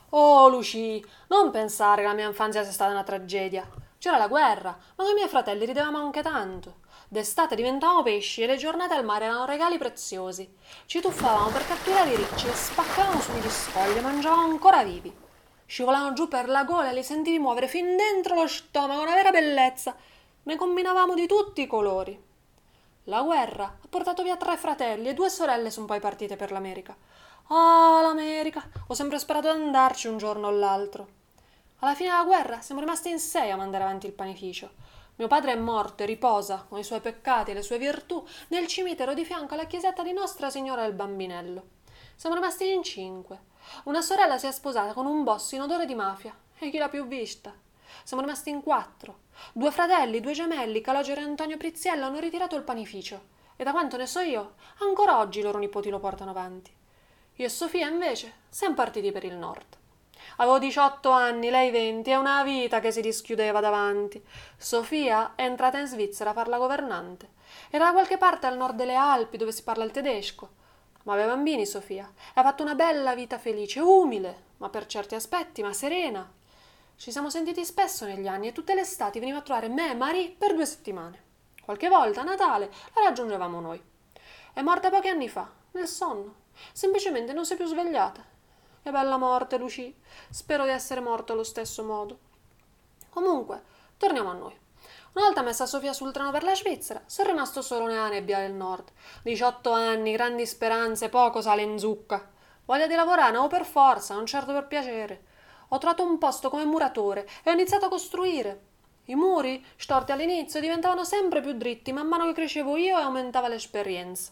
Oh, 0.10 0.50
Lucy, 0.50 1.06
non 1.28 1.52
pensare 1.52 2.02
che 2.02 2.08
la 2.08 2.16
mia 2.16 2.28
infanzia 2.28 2.64
sia 2.64 2.72
stata 2.72 2.92
una 2.92 3.04
tragedia. 3.04 3.81
C'era 4.02 4.18
la 4.18 4.28
guerra, 4.28 4.76
ma 4.96 5.04
con 5.04 5.12
i 5.12 5.14
miei 5.14 5.28
fratelli 5.28 5.64
ridevamo 5.64 6.00
anche 6.00 6.24
tanto. 6.24 6.78
D'estate 7.08 7.54
diventavamo 7.54 8.02
pesci 8.02 8.42
e 8.42 8.48
le 8.48 8.58
giornate 8.58 8.96
al 8.96 9.06
mare 9.06 9.26
erano 9.26 9.46
regali 9.46 9.78
preziosi. 9.78 10.52
Ci 10.88 11.02
tuffavamo 11.02 11.52
per 11.52 11.68
catturare 11.68 12.10
i 12.10 12.16
ricci 12.16 12.48
e 12.48 12.54
spaccavamo 12.56 13.22
sugli 13.22 13.50
scogli 13.50 13.98
e 13.98 14.02
mangiavamo 14.02 14.42
ancora 14.42 14.84
vivi 14.84 15.30
scivolavano 15.72 16.14
giù 16.14 16.28
per 16.28 16.50
la 16.50 16.66
gola 16.66 16.90
e 16.90 16.94
li 16.94 17.04
sentivi 17.04 17.40
muovere 17.40 17.70
fin 17.70 17.96
dentro 17.96 18.36
lo 18.36 18.46
stomaco, 18.46 19.04
una 19.04 19.14
vera 19.14 19.30
bellezza. 19.32 19.96
Ne 20.44 20.56
combinavamo 20.58 21.14
di 21.14 21.28
tutti 21.28 21.62
i 21.62 21.68
colori. 21.68 22.22
La 23.04 23.22
guerra 23.22 23.66
ha 23.82 23.88
portato 23.88 24.24
via 24.24 24.36
tre 24.36 24.58
fratelli 24.58 25.10
e 25.10 25.14
due 25.14 25.30
sorelle 25.30 25.70
sono 25.70 25.86
poi 25.86 26.02
partite 26.02 26.36
per 26.36 26.52
l'America. 26.52 26.98
Ah, 27.50 28.02
l'America! 28.02 28.68
Ho 28.88 28.94
sempre 28.94 29.20
sperato 29.20 29.54
di 29.54 29.62
andarci 29.62 30.08
un 30.08 30.18
giorno 30.18 30.48
o 30.48 30.52
l'altro. 30.52 31.20
Alla 31.84 31.96
fine 31.96 32.10
della 32.10 32.26
guerra 32.26 32.62
siamo 32.62 32.80
rimasti 32.80 33.10
in 33.10 33.18
sei 33.18 33.50
a 33.50 33.56
mandare 33.56 33.84
avanti 33.84 34.06
il 34.06 34.14
panificio. 34.14 34.70
Mio 35.16 35.28
padre 35.28 35.54
è 35.54 35.56
morto 35.56 36.04
e 36.04 36.06
riposa, 36.06 36.64
con 36.70 36.78
i 36.78 36.84
suoi 36.84 37.02
peccati 37.02 37.50
e 37.50 37.54
le 37.56 37.64
sue 37.64 37.80
virtù, 37.80 38.24
nel 38.50 38.68
cimitero 38.68 39.16
di 39.16 39.26
fianco 39.26 39.56
alla 39.56 39.66
chiesetta 39.66 40.04
di 40.04 40.14
Nostra 40.14 40.52
Signora 40.52 40.84
del 40.84 40.94
Bambinello. 40.94 41.70
Siamo 42.16 42.36
rimasti 42.36 42.72
in 42.72 42.84
cinque. 42.84 43.40
Una 43.86 44.04
sorella 44.04 44.38
si 44.38 44.46
è 44.46 44.52
sposata 44.52 44.94
con 44.94 45.08
un 45.08 45.24
boss 45.24 45.54
in 45.54 45.62
odore 45.62 45.88
di 45.88 45.96
mafia. 45.96 46.38
E 46.60 46.70
chi 46.70 46.78
l'ha 46.78 46.88
più 46.88 47.08
vista? 47.08 47.52
Siamo 48.04 48.22
rimasti 48.22 48.52
in 48.52 48.62
quattro. 48.62 49.22
Due 49.52 49.72
fratelli, 49.72 50.20
due 50.20 50.34
gemelli, 50.34 50.82
Calogero 50.82 51.20
e 51.20 51.24
Antonio 51.24 51.58
Prizziello 51.58 52.06
hanno 52.06 52.20
ritirato 52.20 52.56
il 52.56 52.62
panificio. 52.62 53.24
E 53.56 53.64
da 53.64 53.72
quanto 53.72 53.98
ne 53.98 54.06
so 54.06 54.20
io, 54.20 54.54
ancora 54.82 55.18
oggi 55.18 55.40
i 55.40 55.42
loro 55.42 55.58
nipoti 55.58 55.90
lo 55.90 56.00
portano 56.00 56.30
avanti. 56.30 56.72
Io 57.38 57.46
e 57.46 57.50
Sofia, 57.50 57.90
invece, 57.90 58.34
siamo 58.50 58.76
partiti 58.76 59.12
per 59.12 59.24
il 59.24 59.34
nord. 59.34 59.80
Avevo 60.42 60.58
18 60.58 61.12
anni, 61.12 61.52
lei 61.52 61.70
20, 61.70 62.10
e 62.10 62.16
una 62.16 62.42
vita 62.42 62.80
che 62.80 62.92
si 62.92 63.02
dischiudeva 63.02 63.60
davanti. 63.60 64.20
Sofia 64.58 65.34
è 65.36 65.44
entrata 65.44 65.78
in 65.78 65.86
Svizzera 65.86 66.32
a 66.32 66.34
far 66.34 66.48
la 66.48 66.58
governante. 66.58 67.30
Era 67.70 67.86
da 67.86 67.92
qualche 67.92 68.18
parte 68.18 68.48
al 68.48 68.58
nord 68.58 68.76
delle 68.76 68.96
Alpi, 68.96 69.38
dove 69.38 69.52
si 69.52 69.62
parla 69.62 69.84
il 69.84 69.92
tedesco. 69.92 70.50
Ma 71.04 71.14
aveva 71.14 71.36
bambini, 71.36 71.68
Sofia, 71.68 72.12
e 72.16 72.32
ha 72.34 72.42
fatto 72.42 72.64
una 72.64 72.74
bella 72.74 73.14
vita 73.14 73.38
felice, 73.38 73.82
umile, 73.82 74.46
ma 74.58 74.70
per 74.70 74.88
certi 74.88 75.14
aspetti, 75.14 75.62
ma 75.62 75.74
serena. 75.74 76.28
Ci 76.96 77.12
siamo 77.12 77.30
sentiti 77.30 77.64
spesso 77.64 78.06
negli 78.06 78.26
anni 78.26 78.48
e 78.48 78.52
tutte 78.52 78.74
le 78.74 78.82
estati 78.82 79.20
veniva 79.20 79.38
a 79.38 79.42
trovare 79.42 79.70
me 79.70 79.92
e 79.92 79.96
Marie 79.96 80.34
per 80.36 80.56
due 80.56 80.66
settimane. 80.66 81.24
Qualche 81.64 81.88
volta, 81.88 82.22
a 82.22 82.24
Natale, 82.24 82.72
la 82.96 83.04
raggiungevamo 83.04 83.60
noi. 83.60 83.80
È 84.54 84.62
morta 84.64 84.90
pochi 84.90 85.08
anni 85.08 85.30
fa, 85.30 85.48
nel 85.74 85.88
sonno. 85.88 86.34
Semplicemente 86.72 87.32
non 87.32 87.46
si 87.46 87.54
è 87.54 87.56
più 87.56 87.68
svegliata. 87.68 88.31
Che 88.84 88.90
bella 88.90 89.18
morte, 89.18 89.60
Lucie. 89.60 89.94
Spero 90.32 90.64
di 90.64 90.72
essere 90.72 91.02
morto 91.02 91.34
allo 91.34 91.44
stesso 91.44 91.84
modo. 91.84 92.18
Comunque, 93.10 93.62
torniamo 93.96 94.32
a 94.32 94.34
noi. 94.34 94.58
Una 95.14 95.26
volta 95.26 95.44
messa 95.44 95.68
Sofia 95.68 95.94
sul 95.94 96.12
treno 96.12 96.32
per 96.32 96.42
la 96.42 96.56
Svizzera, 96.56 97.00
sono 97.06 97.30
rimasto 97.30 97.62
solo 97.62 97.86
nella 97.86 98.10
nebbia 98.10 98.40
del 98.40 98.54
nord. 98.54 98.90
18 99.22 99.72
anni, 99.72 100.14
grandi 100.14 100.48
speranze, 100.48 101.10
poco 101.10 101.42
sale 101.42 101.62
in 101.62 101.78
zucca. 101.78 102.28
Voglia 102.66 102.88
di 102.88 102.96
lavorare, 102.96 103.34
no 103.34 103.46
per 103.46 103.66
forza, 103.66 104.16
non 104.16 104.26
certo 104.26 104.52
per 104.52 104.66
piacere. 104.66 105.26
Ho 105.68 105.78
trovato 105.78 106.04
un 106.04 106.18
posto 106.18 106.50
come 106.50 106.66
muratore 106.66 107.30
e 107.44 107.52
ho 107.52 107.54
iniziato 107.54 107.86
a 107.86 107.90
costruire. 107.90 108.62
I 109.06 109.14
muri, 109.14 109.64
storti 109.76 110.12
all'inizio, 110.12 110.60
diventavano 110.60 111.04
sempre 111.04 111.42
più 111.42 111.54
dritti 111.54 111.94
man 111.94 112.08
mano 112.08 112.26
che 112.26 112.34
crescevo 112.34 112.78
io 112.78 112.98
e 112.98 113.04
aumentava 113.04 113.48
l'esperienza. 113.48 114.32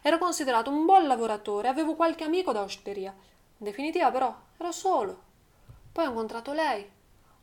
Ero 0.00 0.16
considerato 0.16 0.70
un 0.70 0.86
buon 0.86 1.06
lavoratore, 1.06 1.68
avevo 1.68 1.96
qualche 1.96 2.24
amico 2.24 2.52
da 2.52 2.62
osteria. 2.62 3.14
In 3.60 3.66
definitiva, 3.66 4.10
però, 4.10 4.34
ero 4.58 4.72
solo. 4.72 5.22
Poi 5.92 6.04
ho 6.04 6.08
incontrato 6.08 6.52
lei. 6.52 6.90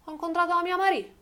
Ho 0.04 0.12
incontrato 0.12 0.54
la 0.54 0.62
mia 0.62 0.78
Marie. 0.78 1.16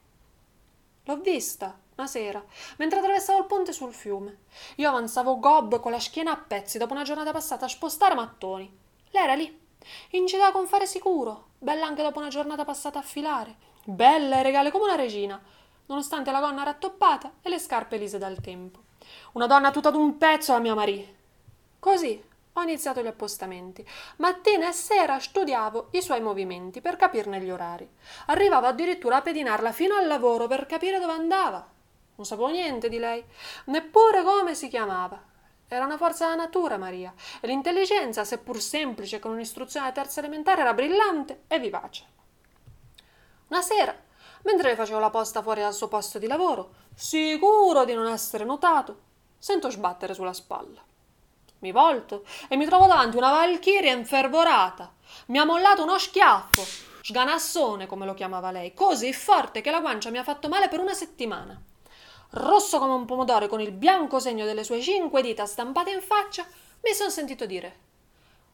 L'ho 1.04 1.18
vista 1.18 1.78
una 1.96 2.08
sera, 2.08 2.44
mentre 2.78 3.00
attraversavo 3.00 3.40
il 3.40 3.46
ponte 3.46 3.72
sul 3.72 3.94
fiume. 3.94 4.40
Io 4.76 4.90
avanzavo 4.90 5.40
gob 5.40 5.80
con 5.80 5.92
la 5.92 6.00
schiena 6.00 6.32
a 6.32 6.38
pezzi 6.38 6.78
dopo 6.78 6.94
una 6.94 7.04
giornata 7.04 7.32
passata 7.32 7.66
a 7.66 7.70
spostare 7.70 8.16
mattoni. 8.16 8.80
Lei 9.12 9.24
era 9.24 9.36
lì, 9.36 9.64
Incida 10.12 10.52
con 10.52 10.68
fare 10.68 10.86
sicuro, 10.86 11.50
bella 11.60 11.86
anche 11.86 12.02
dopo 12.02 12.20
una 12.20 12.30
giornata 12.30 12.66
passata 12.66 13.00
a 13.00 13.04
filare, 13.04 13.56
bella 13.84 14.38
e 14.38 14.44
regale 14.44 14.72
come 14.72 14.86
una 14.86 14.96
regina, 14.96 15.40
nonostante 15.88 16.32
la 16.32 16.40
gonna 16.40 16.64
rattoppata 16.64 17.34
e 17.42 17.50
le 17.50 17.60
scarpe 17.60 17.98
lise 17.98 18.18
dal 18.18 18.40
tempo. 18.42 18.80
Una 19.34 19.46
donna 19.46 19.72
tutta 19.72 19.92
d'un 19.92 20.18
pezzo 20.18 20.54
la 20.54 20.60
mia 20.60 20.74
Marie. 20.74 21.16
Così 21.80 22.24
ho 22.58 22.62
iniziato 22.62 23.02
gli 23.02 23.08
appostamenti. 23.08 23.86
Mattina 24.18 24.70
e 24.70 24.72
sera 24.72 25.20
studiavo 25.20 25.90
i 25.92 26.02
suoi 26.02 26.22
movimenti 26.22 26.80
per 26.80 26.96
capirne 26.96 27.42
gli 27.42 27.50
orari. 27.50 27.90
Arrivavo 28.28 28.68
addirittura 28.68 29.18
a 29.18 29.22
pedinarla 29.22 29.74
fino 29.74 29.96
al 29.96 30.08
lavoro 30.08 30.48
per 30.48 30.66
capire 30.66 31.00
dove 31.00 31.12
andava. 31.12 31.68
Non 32.16 32.26
sapevo 32.26 32.48
niente 32.48 32.88
di 32.88 32.98
lei, 32.98 33.24
neppure 33.66 34.24
come 34.24 34.56
si 34.56 34.70
chiamava. 34.70 35.22
Era 35.68 35.84
una 35.84 35.98
forza 35.98 36.30
della 36.30 36.44
natura, 36.44 36.78
Maria, 36.78 37.14
e 37.42 37.48
l'intelligenza, 37.48 38.24
seppur 38.24 38.62
semplice 38.62 39.20
con 39.20 39.32
un'istruzione 39.32 39.92
terza 39.92 40.22
elementare, 40.22 40.62
era 40.62 40.74
brillante 40.74 41.44
e 41.48 41.60
vivace. 41.60 42.06
Una 43.50 43.62
sera, 43.62 43.94
mentre 44.44 44.70
le 44.70 44.76
facevo 44.76 45.00
la 45.00 45.10
posta 45.10 45.42
fuori 45.42 45.60
dal 45.60 45.74
suo 45.74 45.90
posto 45.90 46.20
di 46.20 46.28
lavoro, 46.28 46.72
sicuro 46.94 47.84
di 47.84 47.94
non 47.94 48.08
essere 48.08 48.46
notato, 48.46 49.02
sento 49.38 49.70
sbattere 49.70 50.14
sulla 50.14 50.34
spalla. 50.34 50.82
Mi 51.60 51.72
volto 51.72 52.26
e 52.48 52.56
mi 52.56 52.66
trovo 52.66 52.86
davanti 52.86 53.18
una 53.18 53.32
valchiria 53.32 53.94
infervorata. 53.94 54.94
Mi 55.28 55.38
ha 55.40 55.46
mollato 55.46 55.84
uno 55.84 55.98
schiaffo, 55.98 56.64
sganassone 57.02 57.86
come 57.88 58.06
lo 58.06 58.14
chiamava 58.14 58.52
lei, 58.52 58.74
così 58.74 59.14
forte 59.14 59.62
che 59.62 59.72
la 59.72 59.80
guancia 59.80 60.10
mi 60.10 60.18
ha 60.18 60.24
fatto 60.24 60.50
male 60.50 60.68
per 60.68 60.80
una 60.80 60.94
settimana 60.94 61.60
rosso 62.38 62.80
come 62.80 62.94
un 62.94 63.06
pomodoro 63.06 63.48
con 63.48 63.62
il 63.62 63.72
bianco 63.72 64.20
segno 64.20 64.46
delle 64.46 64.64
sue 64.64 64.82
cinque 64.82 65.22
dita 65.22 65.46
stampate 65.46 65.92
in 65.92 66.02
faccia, 66.02 66.46
mi 66.84 66.94
son 66.94 67.12
sentito 67.12 67.46
dire 67.46 67.84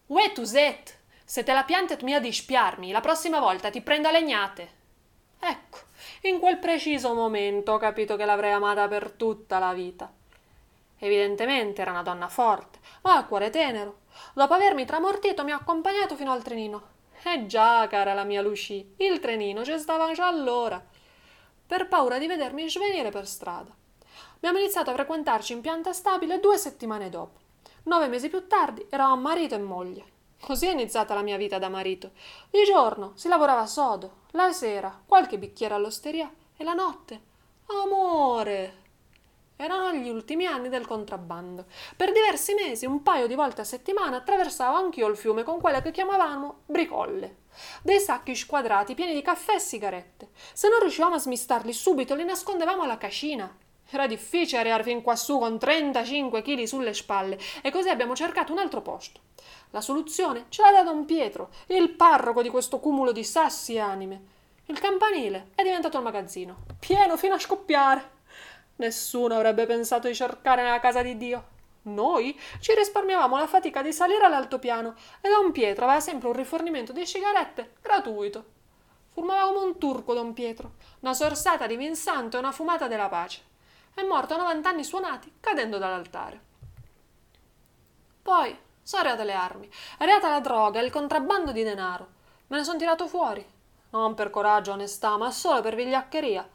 Uè 0.08 0.32
tu 0.34 0.44
Zet, 0.44 1.00
se 1.24 1.44
te 1.44 1.54
la 1.54 1.64
piantet 1.64 2.04
mia 2.04 2.20
di 2.20 2.32
spiarmi, 2.32 2.92
la 2.92 3.02
prossima 3.02 3.40
volta 3.40 3.70
ti 3.70 3.82
prendo 3.82 4.10
a 4.10 4.12
legnate. 4.12 4.80
Ecco, 5.40 5.80
in 6.24 6.40
quel 6.40 6.60
preciso 6.60 7.14
momento 7.14 7.72
ho 7.72 7.78
capito 7.78 8.16
che 8.16 8.26
l'avrei 8.26 8.52
amata 8.52 8.88
per 8.88 9.12
tutta 9.12 9.58
la 9.58 9.74
vita. 9.74 10.12
Evidentemente 11.04 11.82
era 11.82 11.90
una 11.90 12.04
donna 12.04 12.28
forte, 12.28 12.80
ma 13.02 13.16
a 13.16 13.26
cuore 13.26 13.50
tenero. 13.50 14.02
Dopo 14.34 14.54
avermi 14.54 14.86
tramortito 14.86 15.44
mi 15.44 15.52
ha 15.52 15.56
accompagnato 15.56 16.16
fino 16.16 16.32
al 16.32 16.44
trenino. 16.44 17.00
Eh 17.24 17.48
già, 17.48 17.88
cara 17.88 18.14
la 18.14 18.24
mia 18.24 18.42
Lucie, 18.42 18.94
il 18.98 19.20
trenino 19.20 19.66
ci 19.66 19.78
stava 19.80 20.14
già 20.14 20.28
allora 20.28 20.84
per 21.66 21.88
paura 21.88 22.20
di 22.20 22.28
vedermi 22.28 22.70
svenire 22.70 23.10
per 23.10 23.26
strada. 23.26 23.74
Abbiamo 24.36 24.60
iniziato 24.60 24.92
a 24.92 24.94
frequentarci 24.94 25.54
in 25.54 25.62
pianta 25.62 25.92
stabile 25.92 26.40
due 26.40 26.58
settimane 26.58 27.10
dopo. 27.10 27.40
Nove 27.84 28.08
mesi 28.08 28.30
più 28.30 28.48
tardi 28.48 28.86
eravamo 28.90 29.22
marito 29.22 29.56
e 29.56 29.60
moglie. 29.60 30.06
Così 30.40 30.68
è 30.68 30.72
iniziata 30.72 31.14
la 31.14 31.22
mia 31.22 31.38
vita 31.38 31.58
da 31.58 31.70
marito. 31.70 32.12
Di 32.50 32.64
giorno 32.64 33.14
si 33.16 33.28
lavorava 33.28 33.66
sodo, 33.66 34.24
la 34.32 34.52
sera 34.52 35.02
qualche 35.06 35.38
bicchiere 35.40 35.74
all'osteria 35.74 36.32
e 36.56 36.64
la 36.64 36.74
notte 36.74 37.30
amore. 37.68 38.81
Erano 39.62 39.94
gli 39.94 40.10
ultimi 40.10 40.48
anni 40.48 40.70
del 40.70 40.88
contrabbando. 40.88 41.66
Per 41.96 42.12
diversi 42.12 42.56
mesi, 42.56 42.88
un 42.88 43.04
paio 43.04 43.28
di 43.28 43.36
volte 43.36 43.62
a 43.62 43.64
settimana, 43.64 44.18
attraversavo 44.18 44.76
anch'io 44.76 45.08
il 45.08 45.16
fiume 45.16 45.44
con 45.44 45.62
quelle 45.62 45.84
che 45.84 45.92
chiamavamo 45.92 46.62
bricolle. 46.66 47.42
Dei 47.84 48.00
sacchi 48.00 48.34
squadrati 48.34 48.96
pieni 48.96 49.14
di 49.14 49.22
caffè 49.22 49.54
e 49.54 49.60
sigarette. 49.60 50.30
Se 50.54 50.68
non 50.68 50.80
riuscivamo 50.80 51.14
a 51.14 51.20
smistarli 51.20 51.74
subito, 51.74 52.16
li 52.16 52.24
nascondevamo 52.24 52.82
alla 52.82 52.98
cascina. 52.98 53.56
Era 53.88 54.08
difficile 54.08 54.62
arrivare 54.62 54.82
fin 54.82 55.04
quassù 55.04 55.38
con 55.38 55.60
35 55.60 56.42
kg 56.42 56.64
sulle 56.64 56.96
spalle 56.96 57.38
e 57.62 57.70
così 57.70 57.90
abbiamo 57.90 58.16
cercato 58.16 58.52
un 58.52 58.58
altro 58.58 58.82
posto. 58.82 59.20
La 59.70 59.82
soluzione 59.82 60.46
ce 60.50 60.64
l'ha 60.64 60.72
da 60.72 60.82
Don 60.82 61.06
Pietro, 61.06 61.50
il 61.68 61.92
parroco 61.92 62.42
di 62.42 62.50
questo 62.50 62.80
cumulo 62.80 63.12
di 63.12 63.24
sassi 63.24 63.76
e 63.76 63.80
anime. 63.80 64.22
Il 64.66 64.80
campanile 64.80 65.50
è 65.54 65.62
diventato 65.62 65.98
il 65.98 66.04
magazzino, 66.04 66.64
pieno 66.80 67.16
fino 67.16 67.36
a 67.36 67.40
scoppiare. 67.40 68.21
Nessuno 68.82 69.36
avrebbe 69.36 69.68
pensato 69.68 70.08
di 70.08 70.16
cercare 70.16 70.64
nella 70.64 70.80
casa 70.80 71.04
di 71.04 71.16
Dio. 71.16 71.50
Noi 71.84 72.40
ci 72.60 72.74
risparmiavamo 72.74 73.38
la 73.38 73.46
fatica 73.46 73.84
di 73.84 73.94
salire 73.94 74.26
all'altopiano 74.26 74.96
e 75.22 75.30
Don 75.30 75.52
Pietro 75.52 75.86
aveva 75.86 76.00
sempre 76.00 76.30
un 76.30 76.34
rifornimento 76.34 76.92
di 76.92 77.06
sigarette 77.06 77.76
gratuito. 77.80 78.44
Fumava 79.14 79.52
come 79.52 79.66
un 79.66 79.78
turco 79.78 80.16
Don 80.16 80.34
Pietro, 80.34 80.74
una 81.02 81.14
sorsata 81.14 81.68
di 81.68 81.76
vin 81.76 81.96
santo 81.96 82.38
e 82.38 82.40
una 82.40 82.52
fumata 82.52 82.88
della 82.88 83.08
pace. 83.08 83.42
È 83.94 84.02
morto 84.02 84.34
a 84.34 84.38
90 84.38 84.70
anni 84.70 84.84
suonati, 84.84 85.32
cadendo 85.40 85.78
dall'altare. 85.78 86.42
Poi 88.24 88.58
sono 88.82 89.02
arrivate 89.04 89.26
le 89.26 89.34
armi, 89.34 89.68
è 89.68 90.04
arrivata 90.04 90.30
la 90.30 90.40
droga 90.40 90.80
e 90.80 90.86
il 90.86 90.92
contrabbando 90.92 91.52
di 91.52 91.62
denaro. 91.62 92.08
Me 92.48 92.58
ne 92.58 92.64
sono 92.64 92.80
tirato 92.80 93.06
fuori. 93.06 93.46
Non 93.92 94.16
per 94.16 94.32
coraggio 94.32 94.72
onestà, 94.72 95.18
ma 95.18 95.30
solo 95.30 95.62
per 95.62 95.76
vigliaccheria. 95.76 96.50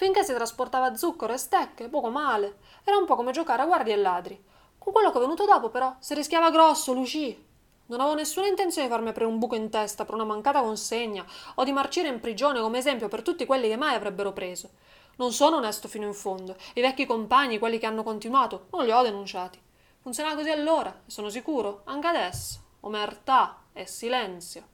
Finché 0.00 0.24
si 0.24 0.32
trasportava 0.32 0.94
zucchero 0.94 1.34
e 1.34 1.36
stecche, 1.36 1.90
poco 1.90 2.08
male. 2.08 2.60
Era 2.84 2.96
un 2.96 3.04
po' 3.04 3.16
come 3.16 3.32
giocare 3.32 3.60
a 3.60 3.66
guardie 3.66 3.92
e 3.92 3.96
ladri. 3.98 4.44
Con 4.78 4.94
quello 4.94 5.10
che 5.10 5.18
è 5.18 5.20
venuto 5.20 5.44
dopo, 5.44 5.68
però, 5.68 5.94
si 5.98 6.14
rischiava 6.14 6.50
grosso, 6.50 6.94
Lucie. 6.94 7.38
Non 7.84 8.00
avevo 8.00 8.16
nessuna 8.16 8.46
intenzione 8.46 8.88
di 8.88 8.94
farmi 8.94 9.10
aprire 9.10 9.28
un 9.28 9.38
buco 9.38 9.56
in 9.56 9.68
testa 9.68 10.06
per 10.06 10.14
una 10.14 10.24
mancata 10.24 10.62
consegna 10.62 11.22
o 11.56 11.64
di 11.64 11.72
marcire 11.72 12.08
in 12.08 12.18
prigione 12.18 12.62
come 12.62 12.78
esempio 12.78 13.08
per 13.08 13.20
tutti 13.20 13.44
quelli 13.44 13.68
che 13.68 13.76
mai 13.76 13.94
avrebbero 13.94 14.32
preso. 14.32 14.70
Non 15.16 15.32
sono 15.32 15.56
onesto 15.56 15.86
fino 15.86 16.06
in 16.06 16.14
fondo. 16.14 16.56
I 16.72 16.80
vecchi 16.80 17.04
compagni, 17.04 17.58
quelli 17.58 17.78
che 17.78 17.84
hanno 17.84 18.02
continuato, 18.02 18.68
non 18.70 18.86
li 18.86 18.92
ho 18.92 19.02
denunciati. 19.02 19.60
Funzionava 20.00 20.36
così 20.36 20.48
allora, 20.48 21.02
e 21.06 21.10
sono 21.10 21.28
sicuro, 21.28 21.82
anche 21.84 22.06
adesso. 22.06 22.58
Omertà 22.80 23.64
e 23.74 23.84
silenzio. 23.84 24.66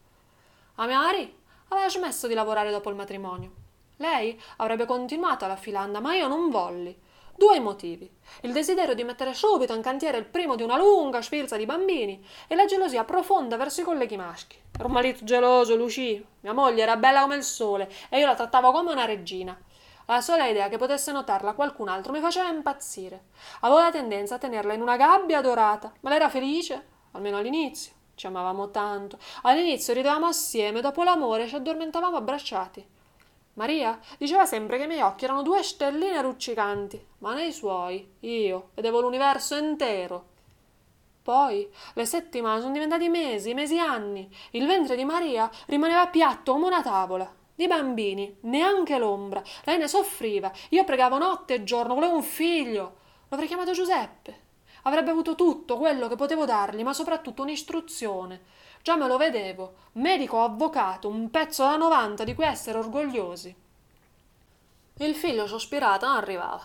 A 0.76 0.86
mia 0.86 1.00
Marie 1.00 1.34
aveva 1.70 1.88
smesso 1.88 2.28
di 2.28 2.34
lavorare 2.34 2.70
dopo 2.70 2.90
il 2.90 2.94
matrimonio. 2.94 3.65
Lei 3.96 4.40
avrebbe 4.56 4.84
continuato 4.84 5.44
alla 5.44 5.56
filanda, 5.56 6.00
ma 6.00 6.14
io 6.14 6.28
non 6.28 6.50
volli. 6.50 6.96
Due 7.34 7.60
motivi. 7.60 8.10
Il 8.42 8.52
desiderio 8.52 8.94
di 8.94 9.04
mettere 9.04 9.34
subito 9.34 9.74
in 9.74 9.82
cantiere 9.82 10.16
il 10.16 10.24
primo 10.24 10.56
di 10.56 10.62
una 10.62 10.78
lunga 10.78 11.20
sfilza 11.20 11.56
di 11.56 11.66
bambini 11.66 12.24
e 12.46 12.54
la 12.54 12.64
gelosia 12.64 13.04
profonda 13.04 13.56
verso 13.56 13.82
i 13.82 13.84
colleghi 13.84 14.16
maschi. 14.16 14.56
Ero 14.78 14.86
un 14.86 14.92
marito 14.92 15.22
geloso, 15.22 15.76
Lucie. 15.76 16.24
Mia 16.40 16.54
moglie 16.54 16.82
era 16.82 16.96
bella 16.96 17.20
come 17.22 17.36
il 17.36 17.42
sole 17.42 17.90
e 18.08 18.18
io 18.18 18.26
la 18.26 18.34
trattavo 18.34 18.72
come 18.72 18.92
una 18.92 19.04
regina. 19.04 19.58
La 20.06 20.20
sola 20.20 20.46
idea 20.46 20.68
che 20.68 20.78
potesse 20.78 21.12
notarla 21.12 21.52
qualcun 21.52 21.88
altro 21.88 22.12
mi 22.12 22.20
faceva 22.20 22.48
impazzire. 22.48 23.24
Avevo 23.60 23.80
la 23.80 23.90
tendenza 23.90 24.36
a 24.36 24.38
tenerla 24.38 24.72
in 24.72 24.80
una 24.80 24.96
gabbia 24.96 25.40
dorata, 25.40 25.92
ma 26.00 26.08
lei 26.08 26.18
era 26.18 26.30
felice, 26.30 26.86
almeno 27.12 27.36
all'inizio. 27.36 27.92
Ci 28.14 28.26
amavamo 28.26 28.70
tanto. 28.70 29.18
All'inizio 29.42 29.92
ridevamo 29.92 30.26
assieme, 30.26 30.80
dopo 30.80 31.02
l'amore 31.02 31.46
ci 31.48 31.54
addormentavamo 31.54 32.16
abbracciati. 32.16 32.94
Maria 33.56 33.98
diceva 34.18 34.44
sempre 34.44 34.76
che 34.76 34.84
i 34.84 34.86
miei 34.86 35.00
occhi 35.00 35.24
erano 35.24 35.42
due 35.42 35.62
stelline 35.62 36.20
luccicanti, 36.20 37.06
ma 37.18 37.32
nei 37.32 37.52
suoi 37.52 38.06
io 38.20 38.70
vedevo 38.74 39.00
l'universo 39.00 39.56
intero. 39.56 40.34
Poi 41.22 41.66
le 41.94 42.04
settimane 42.04 42.60
sono 42.60 42.74
diventati 42.74 43.08
mesi, 43.08 43.54
mesi 43.54 43.78
anni. 43.78 44.30
Il 44.50 44.66
ventre 44.66 44.94
di 44.94 45.04
Maria 45.04 45.50
rimaneva 45.66 46.06
piatto 46.08 46.52
come 46.52 46.66
una 46.66 46.82
tavola. 46.82 47.28
Di 47.54 47.66
bambini, 47.66 48.36
neanche 48.42 48.98
l'ombra. 48.98 49.42
Lei 49.64 49.78
ne 49.78 49.88
soffriva. 49.88 50.52
Io 50.68 50.84
pregavo 50.84 51.16
notte 51.16 51.54
e 51.54 51.64
giorno, 51.64 51.94
volevo 51.94 52.14
un 52.14 52.22
figlio. 52.22 52.96
L'avrei 53.28 53.48
chiamato 53.48 53.72
Giuseppe. 53.72 54.44
Avrebbe 54.82 55.10
avuto 55.10 55.34
tutto 55.34 55.78
quello 55.78 56.08
che 56.08 56.14
potevo 56.14 56.44
dargli, 56.44 56.82
ma 56.82 56.92
soprattutto 56.92 57.42
un'istruzione. 57.42 58.42
Già 58.86 58.94
me 58.94 59.08
lo 59.08 59.16
vedevo, 59.16 59.74
medico 59.94 60.44
avvocato, 60.44 61.08
un 61.08 61.28
pezzo 61.28 61.64
da 61.64 61.74
novanta 61.74 62.22
di 62.22 62.36
cui 62.36 62.44
essere 62.44 62.78
orgogliosi. 62.78 63.52
Il 64.98 65.14
figlio 65.16 65.48
sospirato 65.48 66.06
non 66.06 66.14
arrivava. 66.14 66.64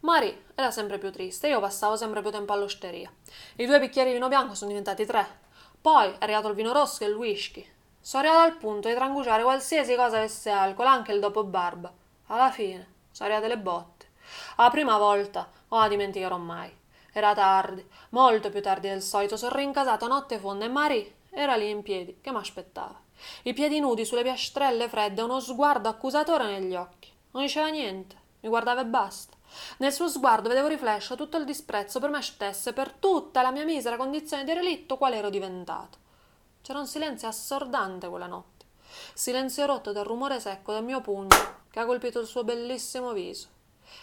Marie 0.00 0.44
era 0.54 0.70
sempre 0.70 0.96
più 0.96 1.12
triste, 1.12 1.48
io 1.48 1.60
passavo 1.60 1.94
sempre 1.94 2.22
più 2.22 2.30
tempo 2.30 2.54
all'osteria. 2.54 3.12
I 3.56 3.66
due 3.66 3.80
bicchieri 3.80 4.08
di 4.08 4.14
vino 4.14 4.28
bianco 4.28 4.54
sono 4.54 4.70
diventati 4.70 5.04
tre. 5.04 5.40
Poi 5.78 6.10
è 6.12 6.16
arrivato 6.20 6.48
il 6.48 6.54
vino 6.54 6.72
rosso 6.72 7.04
e 7.04 7.08
il 7.08 7.14
whisky. 7.14 7.70
Sono 8.00 8.22
arrivato 8.22 8.50
al 8.50 8.56
punto 8.56 8.88
di 8.88 8.94
trangugiare 8.94 9.42
qualsiasi 9.42 9.94
cosa 9.94 10.16
avesse 10.16 10.48
alcol, 10.48 10.86
anche 10.86 11.12
il 11.12 11.20
dopo 11.20 11.44
barba. 11.44 11.92
Alla 12.28 12.50
fine 12.50 12.94
sono 13.10 13.28
arrivate 13.28 13.54
le 13.54 13.60
botte. 13.60 14.06
La 14.56 14.70
prima 14.70 14.96
volta 14.96 15.46
non 15.68 15.80
la 15.80 15.88
dimenticherò 15.88 16.38
mai. 16.38 16.74
Era 17.12 17.34
tardi, 17.34 17.86
molto 18.10 18.48
più 18.48 18.62
tardi 18.62 18.88
del 18.88 19.02
solito, 19.02 19.36
sono 19.36 19.54
rincasato 19.54 20.06
a 20.06 20.08
notte 20.08 20.38
fonda 20.38 20.64
e 20.64 20.68
Marie 20.68 21.16
era 21.40 21.54
lì 21.54 21.70
in 21.70 21.82
piedi, 21.82 22.18
che 22.20 22.32
m'aspettava. 22.32 23.00
I 23.42 23.52
piedi 23.52 23.78
nudi 23.78 24.04
sulle 24.04 24.22
piastrelle 24.22 24.88
fredde, 24.88 25.22
uno 25.22 25.38
sguardo 25.38 25.88
accusatore 25.88 26.46
negli 26.46 26.74
occhi. 26.74 27.12
Non 27.30 27.44
diceva 27.44 27.68
niente, 27.68 28.16
mi 28.40 28.48
guardava 28.48 28.80
e 28.80 28.86
basta. 28.86 29.36
Nel 29.76 29.92
suo 29.92 30.08
sguardo 30.08 30.48
vedevo 30.48 30.66
riflesso 30.66 31.14
tutto 31.14 31.36
il 31.36 31.44
disprezzo 31.44 32.00
per 32.00 32.10
me 32.10 32.22
stesso 32.22 32.70
e 32.70 32.72
per 32.72 32.90
tutta 32.90 33.40
la 33.40 33.52
mia 33.52 33.64
misera 33.64 33.96
condizione 33.96 34.42
di 34.42 34.52
relitto 34.52 34.96
quale 34.96 35.16
ero 35.16 35.30
diventato. 35.30 35.98
C'era 36.60 36.80
un 36.80 36.88
silenzio 36.88 37.28
assordante 37.28 38.08
quella 38.08 38.26
notte, 38.26 38.66
silenzio 39.14 39.64
rotto 39.64 39.92
dal 39.92 40.04
rumore 40.04 40.40
secco 40.40 40.72
del 40.72 40.82
mio 40.82 41.00
pugno 41.00 41.66
che 41.70 41.78
ha 41.78 41.86
colpito 41.86 42.18
il 42.18 42.26
suo 42.26 42.42
bellissimo 42.42 43.12
viso. 43.12 43.46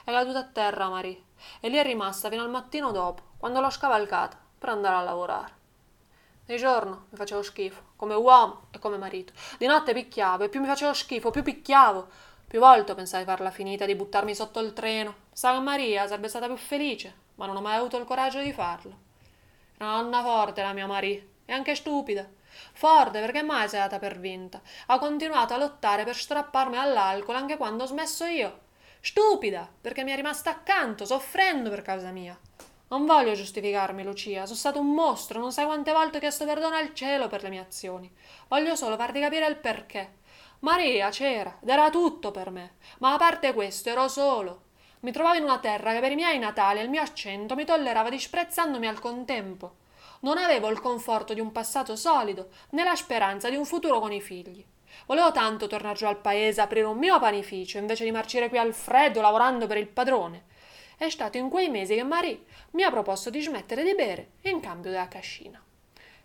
È 0.05 0.11
caduta 0.11 0.39
a 0.39 0.45
terra 0.45 0.87
Marie 0.87 1.23
e 1.59 1.67
lì 1.67 1.75
è 1.75 1.83
rimasta 1.83 2.29
fino 2.29 2.43
al 2.43 2.49
mattino 2.49 2.91
dopo, 2.91 3.23
quando 3.37 3.59
l'ho 3.59 3.69
scavalcata 3.69 4.37
per 4.57 4.69
andare 4.69 4.95
a 4.95 5.01
lavorare. 5.01 5.63
Di 6.45 6.57
giorno 6.57 7.07
mi 7.09 7.17
facevo 7.17 7.41
schifo, 7.41 7.81
come 7.95 8.13
uomo 8.13 8.67
e 8.69 8.77
come 8.77 8.97
marito. 8.97 9.33
Di 9.57 9.65
notte 9.65 9.93
picchiavo 9.93 10.43
e 10.43 10.49
più 10.49 10.59
mi 10.61 10.67
facevo 10.67 10.93
schifo, 10.93 11.31
più 11.31 11.41
picchiavo. 11.41 12.07
Più 12.45 12.59
volte 12.59 12.93
pensai 12.93 13.21
di 13.21 13.25
farla 13.25 13.49
finita, 13.49 13.87
di 13.87 13.95
buttarmi 13.95 14.35
sotto 14.35 14.59
il 14.59 14.73
treno. 14.73 15.15
Che 15.33 15.59
Maria 15.59 16.05
sarebbe 16.05 16.27
stata 16.27 16.45
più 16.45 16.55
felice, 16.55 17.15
ma 17.35 17.47
non 17.47 17.55
ho 17.55 17.61
mai 17.61 17.77
avuto 17.77 17.97
il 17.97 18.05
coraggio 18.05 18.41
di 18.41 18.53
farlo. 18.53 18.95
Era 19.77 19.89
una 19.89 20.01
donna 20.03 20.21
forte 20.21 20.61
la 20.61 20.73
mia 20.73 20.85
Maria, 20.85 21.19
e 21.45 21.51
anche 21.51 21.73
stupida. 21.73 22.29
Forte 22.73 23.19
perché 23.19 23.41
mai 23.41 23.67
si 23.67 23.75
è 23.75 23.79
data 23.79 23.97
per 23.97 24.19
vinta. 24.19 24.61
Ha 24.85 24.99
continuato 24.99 25.55
a 25.55 25.57
lottare 25.57 26.03
per 26.03 26.15
strapparmi 26.15 26.77
all'alcol 26.77 27.35
anche 27.35 27.57
quando 27.57 27.83
ho 27.83 27.87
smesso 27.87 28.23
io. 28.25 28.59
Stupida 29.01 29.67
perché 29.81 30.03
mi 30.03 30.11
è 30.11 30.15
rimasta 30.15 30.51
accanto, 30.51 31.05
soffrendo 31.05 31.71
per 31.71 31.81
causa 31.81 32.11
mia. 32.11 32.39
Non 32.95 33.05
voglio 33.05 33.33
giustificarmi, 33.33 34.03
Lucia. 34.03 34.45
Sono 34.45 34.57
stato 34.57 34.79
un 34.79 34.93
mostro, 34.93 35.41
non 35.41 35.51
sai 35.51 35.65
quante 35.65 35.91
volte 35.91 36.15
ho 36.15 36.19
chiesto 36.21 36.45
perdono 36.45 36.77
al 36.77 36.93
cielo 36.93 37.27
per 37.27 37.43
le 37.43 37.49
mie 37.49 37.59
azioni. 37.59 38.09
Voglio 38.47 38.77
solo 38.77 38.95
farti 38.95 39.19
capire 39.19 39.45
il 39.47 39.57
perché. 39.57 40.19
Maria 40.59 41.09
c'era 41.09 41.57
ed 41.61 41.67
era 41.67 41.89
tutto 41.89 42.31
per 42.31 42.51
me, 42.51 42.75
ma 42.99 43.11
a 43.11 43.17
parte 43.17 43.53
questo 43.53 43.89
ero 43.89 44.07
solo. 44.07 44.61
Mi 45.01 45.11
trovavo 45.11 45.35
in 45.35 45.43
una 45.43 45.59
terra 45.59 45.91
che 45.91 45.99
per 45.99 46.13
i 46.13 46.15
miei 46.15 46.39
natali 46.39 46.79
e 46.79 46.83
il 46.83 46.89
mio 46.89 47.01
accento 47.01 47.53
mi 47.55 47.65
tollerava 47.65 48.07
disprezzandomi 48.07 48.87
al 48.87 49.01
contempo. 49.01 49.75
Non 50.21 50.37
avevo 50.37 50.69
il 50.69 50.79
conforto 50.79 51.33
di 51.33 51.41
un 51.41 51.51
passato 51.51 51.97
solido, 51.97 52.47
né 52.69 52.85
la 52.85 52.95
speranza 52.95 53.49
di 53.49 53.57
un 53.57 53.65
futuro 53.65 53.99
con 53.99 54.13
i 54.13 54.21
figli. 54.21 54.65
Volevo 55.05 55.33
tanto 55.33 55.67
tornare 55.67 55.95
giù 55.95 56.05
al 56.05 56.21
paese, 56.21 56.61
aprire 56.61 56.85
un 56.85 56.97
mio 56.97 57.19
panificio, 57.19 57.77
invece 57.77 58.05
di 58.05 58.11
marcire 58.11 58.47
qui 58.47 58.57
al 58.57 58.73
freddo 58.73 59.19
lavorando 59.19 59.67
per 59.67 59.75
il 59.75 59.87
padrone. 59.89 60.53
È 60.97 61.09
stato 61.09 61.37
in 61.37 61.49
quei 61.49 61.69
mesi 61.69 61.95
che 61.95 62.03
Marie 62.03 62.45
mi 62.71 62.83
ha 62.83 62.89
proposto 62.89 63.29
di 63.29 63.41
smettere 63.41 63.83
di 63.83 63.95
bere 63.95 64.31
in 64.41 64.59
cambio 64.59 64.91
della 64.91 65.07
cascina. 65.07 65.61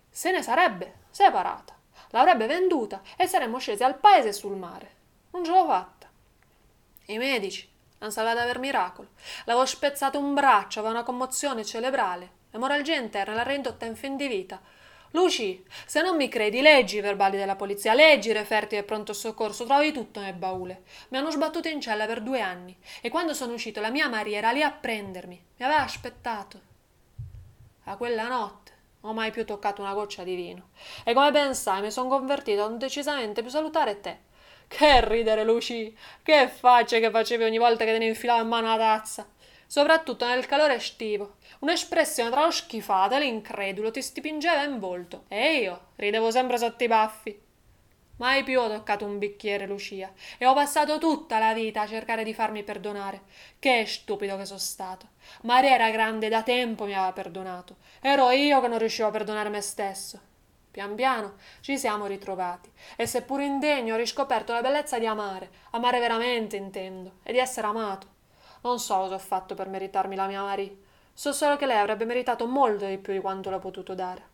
Se 0.09 0.31
ne 0.31 0.41
sarebbe 0.41 0.99
separata, 1.09 1.77
l'avrebbe 2.09 2.47
venduta 2.47 3.01
e 3.17 3.27
saremmo 3.27 3.57
scesi 3.57 3.83
al 3.83 3.97
paese 3.97 4.33
sul 4.33 4.55
mare. 4.55 4.95
Non 5.31 5.43
ce 5.43 5.51
l'ho 5.51 5.65
fatta. 5.65 6.09
I 7.05 7.17
medici 7.17 7.69
l'hanno 7.97 8.11
salvata 8.11 8.45
per 8.45 8.59
miracolo. 8.59 9.09
L'avevo 9.45 9.65
spezzato 9.65 10.19
un 10.19 10.33
braccio, 10.33 10.79
aveva 10.79 10.93
una 10.93 11.03
commozione 11.03 11.65
cerebrale, 11.65 12.31
l'emorragia 12.51 12.95
interna 12.95 13.33
l'ha 13.33 13.43
rindotta 13.43 13.85
in 13.85 13.95
fin 13.95 14.15
di 14.15 14.27
vita 14.27 14.61
Luci, 15.11 15.63
se 15.85 16.01
non 16.01 16.15
mi 16.15 16.29
credi, 16.29 16.61
leggi 16.61 16.97
i 16.97 17.01
verbali 17.01 17.37
della 17.37 17.57
polizia, 17.57 17.93
leggi 17.93 18.29
i 18.29 18.33
referti 18.33 18.75
del 18.75 18.85
pronto 18.85 19.11
soccorso, 19.11 19.65
trovi 19.65 19.91
tutto 19.91 20.21
nel 20.21 20.33
baule. 20.33 20.83
Mi 21.09 21.17
hanno 21.17 21.31
sbattuto 21.31 21.67
in 21.67 21.81
cella 21.81 22.05
per 22.05 22.21
due 22.21 22.39
anni 22.39 22.77
e 23.01 23.09
quando 23.09 23.33
sono 23.33 23.53
uscito 23.53 23.81
la 23.81 23.89
mia 23.89 24.07
Maria 24.07 24.37
era 24.37 24.51
lì 24.51 24.61
a 24.61 24.71
prendermi, 24.71 25.43
mi 25.57 25.65
aveva 25.65 25.81
aspettato. 25.81 26.69
A 27.85 27.97
quella 27.97 28.27
notte 28.29 28.71
non 29.01 29.11
ho 29.11 29.13
mai 29.13 29.31
più 29.31 29.43
toccato 29.45 29.81
una 29.81 29.93
goccia 29.93 30.23
di 30.23 30.35
vino 30.35 30.69
e 31.03 31.13
come 31.13 31.31
ben 31.31 31.55
sai 31.55 31.81
mi 31.81 31.91
sono 31.91 32.07
convertito 32.07 32.63
a 32.63 32.67
un 32.67 32.77
decisamente 32.77 33.41
più 33.41 33.49
salutare 33.49 33.99
te. 33.99 34.29
Che 34.67 35.05
ridere, 35.05 35.43
Luci, 35.43 35.93
che 36.23 36.47
facce 36.47 37.01
che 37.01 37.09
facevi 37.09 37.43
ogni 37.43 37.57
volta 37.57 37.83
che 37.83 37.91
te 37.91 37.97
ne 37.97 38.05
infilavo 38.05 38.41
in 38.43 38.47
mano 38.47 38.67
la 38.67 38.77
tazza, 38.77 39.27
soprattutto 39.71 40.27
nel 40.27 40.45
calore 40.47 40.73
estivo 40.73 41.35
Un'espressione 41.59 42.29
tra 42.29 42.43
lo 42.43 42.51
schifato 42.51 43.15
e 43.15 43.19
l'incredulo 43.19 43.89
ti 43.89 44.01
stipingeva 44.01 44.63
in 44.63 44.79
volto 44.79 45.23
e 45.29 45.59
io 45.59 45.91
ridevo 45.95 46.29
sempre 46.29 46.57
sotto 46.57 46.83
i 46.83 46.87
baffi. 46.87 47.41
Mai 48.17 48.43
più 48.43 48.59
ho 48.59 48.67
toccato 48.67 49.05
un 49.05 49.17
bicchiere, 49.17 49.65
Lucia, 49.67 50.11
e 50.37 50.45
ho 50.45 50.53
passato 50.53 50.97
tutta 50.97 51.39
la 51.39 51.53
vita 51.53 51.81
a 51.81 51.87
cercare 51.87 52.25
di 52.25 52.33
farmi 52.33 52.63
perdonare. 52.63 53.21
Che 53.59 53.85
stupido 53.85 54.35
che 54.37 54.45
sono 54.45 54.59
stato. 54.59 55.07
Maria 55.43 55.75
era 55.75 55.89
grande 55.89 56.27
da 56.27 56.43
tempo 56.43 56.83
mi 56.85 56.93
aveva 56.93 57.13
perdonato. 57.13 57.77
Ero 58.01 58.29
io 58.31 58.59
che 58.59 58.67
non 58.67 58.77
riuscivo 58.77 59.07
a 59.07 59.11
perdonare 59.11 59.49
me 59.49 59.61
stesso. 59.61 60.19
Pian 60.69 60.95
piano 60.95 61.35
ci 61.61 61.77
siamo 61.77 62.07
ritrovati 62.07 62.69
e 62.95 63.05
seppur 63.05 63.39
indegno 63.39 63.93
ho 63.93 63.97
riscoperto 63.97 64.51
la 64.51 64.61
bellezza 64.61 64.99
di 64.99 65.05
amare, 65.05 65.49
amare 65.71 65.99
veramente 65.99 66.57
intendo, 66.57 67.19
e 67.23 67.31
di 67.31 67.37
essere 67.37 67.67
amato. 67.67 68.19
Non 68.61 68.79
so 68.79 68.95
cosa 68.95 69.15
ho 69.15 69.19
fatto 69.19 69.55
per 69.55 69.67
meritarmi 69.67 70.15
la 70.15 70.27
mia 70.27 70.43
Maria. 70.43 70.71
So 71.13 71.33
solo 71.33 71.57
che 71.57 71.65
lei 71.65 71.77
avrebbe 71.77 72.05
meritato 72.05 72.45
molto 72.45 72.85
di 72.85 72.97
più 72.99 73.13
di 73.13 73.19
quanto 73.19 73.49
l'ho 73.49 73.59
potuto 73.59 73.95
dare. 73.95 74.29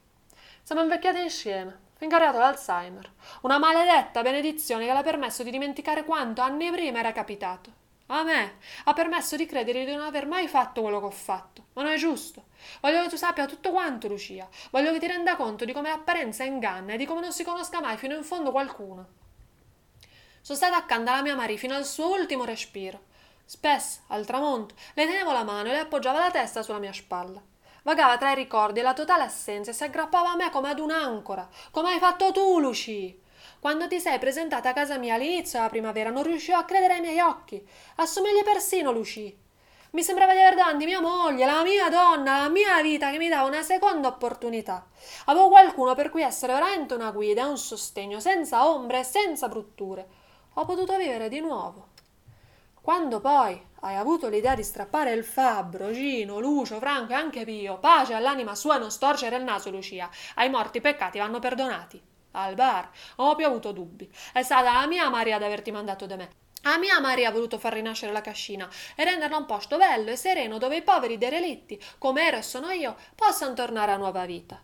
Siamo 0.63 0.81
invecchiati 0.81 1.21
insieme, 1.21 1.79
finché 1.95 2.15
è 2.15 2.17
arrivato 2.17 2.39
l'Alzheimer, 2.39 3.09
una 3.41 3.57
maledetta 3.57 4.21
benedizione 4.21 4.85
che 4.85 4.91
le 4.91 4.99
ha 4.99 5.03
permesso 5.03 5.43
di 5.43 5.51
dimenticare 5.51 6.03
quanto 6.03 6.41
anni 6.41 6.69
prima 6.71 6.99
era 6.99 7.13
capitato. 7.13 7.71
A 8.07 8.23
me 8.23 8.57
ha 8.85 8.93
permesso 8.93 9.35
di 9.35 9.45
credere 9.45 9.85
di 9.85 9.93
non 9.93 10.05
aver 10.05 10.27
mai 10.27 10.47
fatto 10.47 10.81
quello 10.81 10.99
che 10.99 11.05
ho 11.05 11.11
fatto, 11.11 11.65
ma 11.73 11.83
non 11.83 11.91
è 11.91 11.97
giusto. 11.97 12.45
Voglio 12.81 13.03
che 13.03 13.09
tu 13.09 13.15
sappia 13.15 13.45
tutto 13.45 13.71
quanto, 13.71 14.07
Lucia. 14.07 14.47
Voglio 14.71 14.91
che 14.91 14.99
ti 14.99 15.07
renda 15.07 15.35
conto 15.35 15.65
di 15.65 15.73
come 15.73 15.89
l'apparenza 15.89 16.43
inganna 16.43 16.93
e 16.93 16.97
di 16.97 17.05
come 17.05 17.21
non 17.21 17.31
si 17.31 17.43
conosca 17.43 17.81
mai 17.81 17.97
fino 17.97 18.15
in 18.15 18.23
fondo 18.23 18.51
qualcuno. 18.51 19.07
Sono 20.41 20.57
stata 20.57 20.77
accanto 20.77 21.11
alla 21.11 21.21
mia 21.21 21.35
Marie 21.35 21.57
fino 21.57 21.75
al 21.75 21.85
suo 21.85 22.09
ultimo 22.09 22.45
respiro. 22.45 23.06
Spesso, 23.49 24.01
al 24.07 24.25
tramonto, 24.25 24.75
le 24.93 25.05
tenevo 25.05 25.31
la 25.31 25.45
mano 25.45 25.69
e 25.69 25.71
le 25.71 25.79
appoggiava 25.79 26.19
la 26.19 26.31
testa 26.31 26.61
sulla 26.61 26.79
mia 26.79 26.91
spalla. 26.91 27.41
Vagava 27.83 28.17
tra 28.17 28.33
i 28.33 28.35
ricordi 28.35 28.79
e 28.79 28.83
la 28.83 28.93
totale 28.93 29.23
assenza 29.23 29.71
e 29.71 29.73
si 29.73 29.85
aggrappava 29.85 30.31
a 30.31 30.35
me 30.35 30.49
come 30.49 30.67
ad 30.69 30.79
un'ancora. 30.79 31.47
Come 31.71 31.91
hai 31.91 31.99
fatto 31.99 32.33
tu, 32.33 32.59
Lucy? 32.59 33.17
Quando 33.61 33.87
ti 33.87 34.01
sei 34.01 34.19
presentata 34.19 34.67
a 34.67 34.73
casa 34.73 34.97
mia 34.97 35.13
all'inizio 35.13 35.59
della 35.59 35.71
primavera 35.71 36.09
non 36.09 36.23
riuscivo 36.23 36.57
a 36.57 36.65
credere 36.65 36.95
ai 36.95 36.99
miei 36.99 37.21
occhi. 37.21 37.65
Assomigli 37.95 38.43
persino, 38.43 38.91
Lucy. 38.91 39.33
Mi 39.91 40.03
sembrava 40.03 40.33
di 40.33 40.39
aver 40.39 40.55
davanti 40.55 40.83
mia 40.83 40.99
moglie, 40.99 41.45
la 41.45 41.63
mia 41.63 41.87
donna, 41.87 42.41
la 42.41 42.49
mia 42.49 42.81
vita 42.81 43.11
che 43.11 43.17
mi 43.17 43.29
dava 43.29 43.47
una 43.47 43.63
seconda 43.63 44.09
opportunità. 44.09 44.85
Avevo 45.27 45.47
qualcuno 45.47 45.95
per 45.95 46.09
cui 46.09 46.21
essere 46.21 46.51
veramente 46.51 46.95
una 46.95 47.11
guida 47.11 47.47
un 47.47 47.57
sostegno, 47.57 48.19
senza 48.19 48.67
ombre 48.67 48.99
e 48.99 49.03
senza 49.05 49.47
brutture. 49.47 50.05
Ho 50.55 50.65
potuto 50.65 50.97
vivere 50.97 51.29
di 51.29 51.39
nuovo. 51.39 51.95
Quando 52.87 53.19
poi 53.19 53.61
hai 53.81 53.97
avuto 53.97 54.29
l'idea 54.29 54.55
di 54.55 54.63
strappare 54.63 55.11
il 55.11 55.25
fabbro, 55.25 55.91
Gino, 55.91 56.39
Lucio, 56.39 56.79
Franco 56.79 57.11
e 57.11 57.15
anche 57.15 57.43
Pio, 57.43 57.79
pace 57.79 58.13
all'anima 58.13 58.55
sua 58.55 58.77
non 58.77 58.91
storcere 58.91 59.35
il 59.35 59.43
naso, 59.43 59.69
Lucia, 59.69 60.09
ai 60.35 60.49
morti 60.49 60.79
peccati 60.79 61.19
vanno 61.19 61.39
perdonati. 61.39 62.01
Al 62.31 62.55
bar, 62.55 62.89
ho 63.17 63.35
più 63.35 63.45
avuto 63.45 63.73
dubbi. 63.73 64.09
È 64.31 64.41
stata 64.41 64.71
la 64.71 64.87
mia 64.87 65.09
Maria 65.09 65.35
ad 65.35 65.43
averti 65.43 65.69
mandato 65.69 66.05
da 66.05 66.15
me. 66.15 66.29
A 66.61 66.77
mia 66.77 67.01
Maria 67.01 67.27
ha 67.27 67.33
voluto 67.33 67.59
far 67.59 67.73
rinascere 67.73 68.13
la 68.13 68.21
cascina 68.21 68.69
e 68.95 69.03
renderla 69.03 69.35
un 69.35 69.45
posto 69.45 69.75
bello 69.75 70.09
e 70.09 70.15
sereno 70.15 70.57
dove 70.57 70.77
i 70.77 70.81
poveri 70.81 71.17
derelitti, 71.17 71.77
come 71.97 72.25
ero 72.25 72.37
e 72.37 72.41
sono 72.41 72.69
io, 72.69 72.95
possano 73.15 73.53
tornare 73.53 73.91
a 73.91 73.97
nuova 73.97 74.25
vita. 74.25 74.63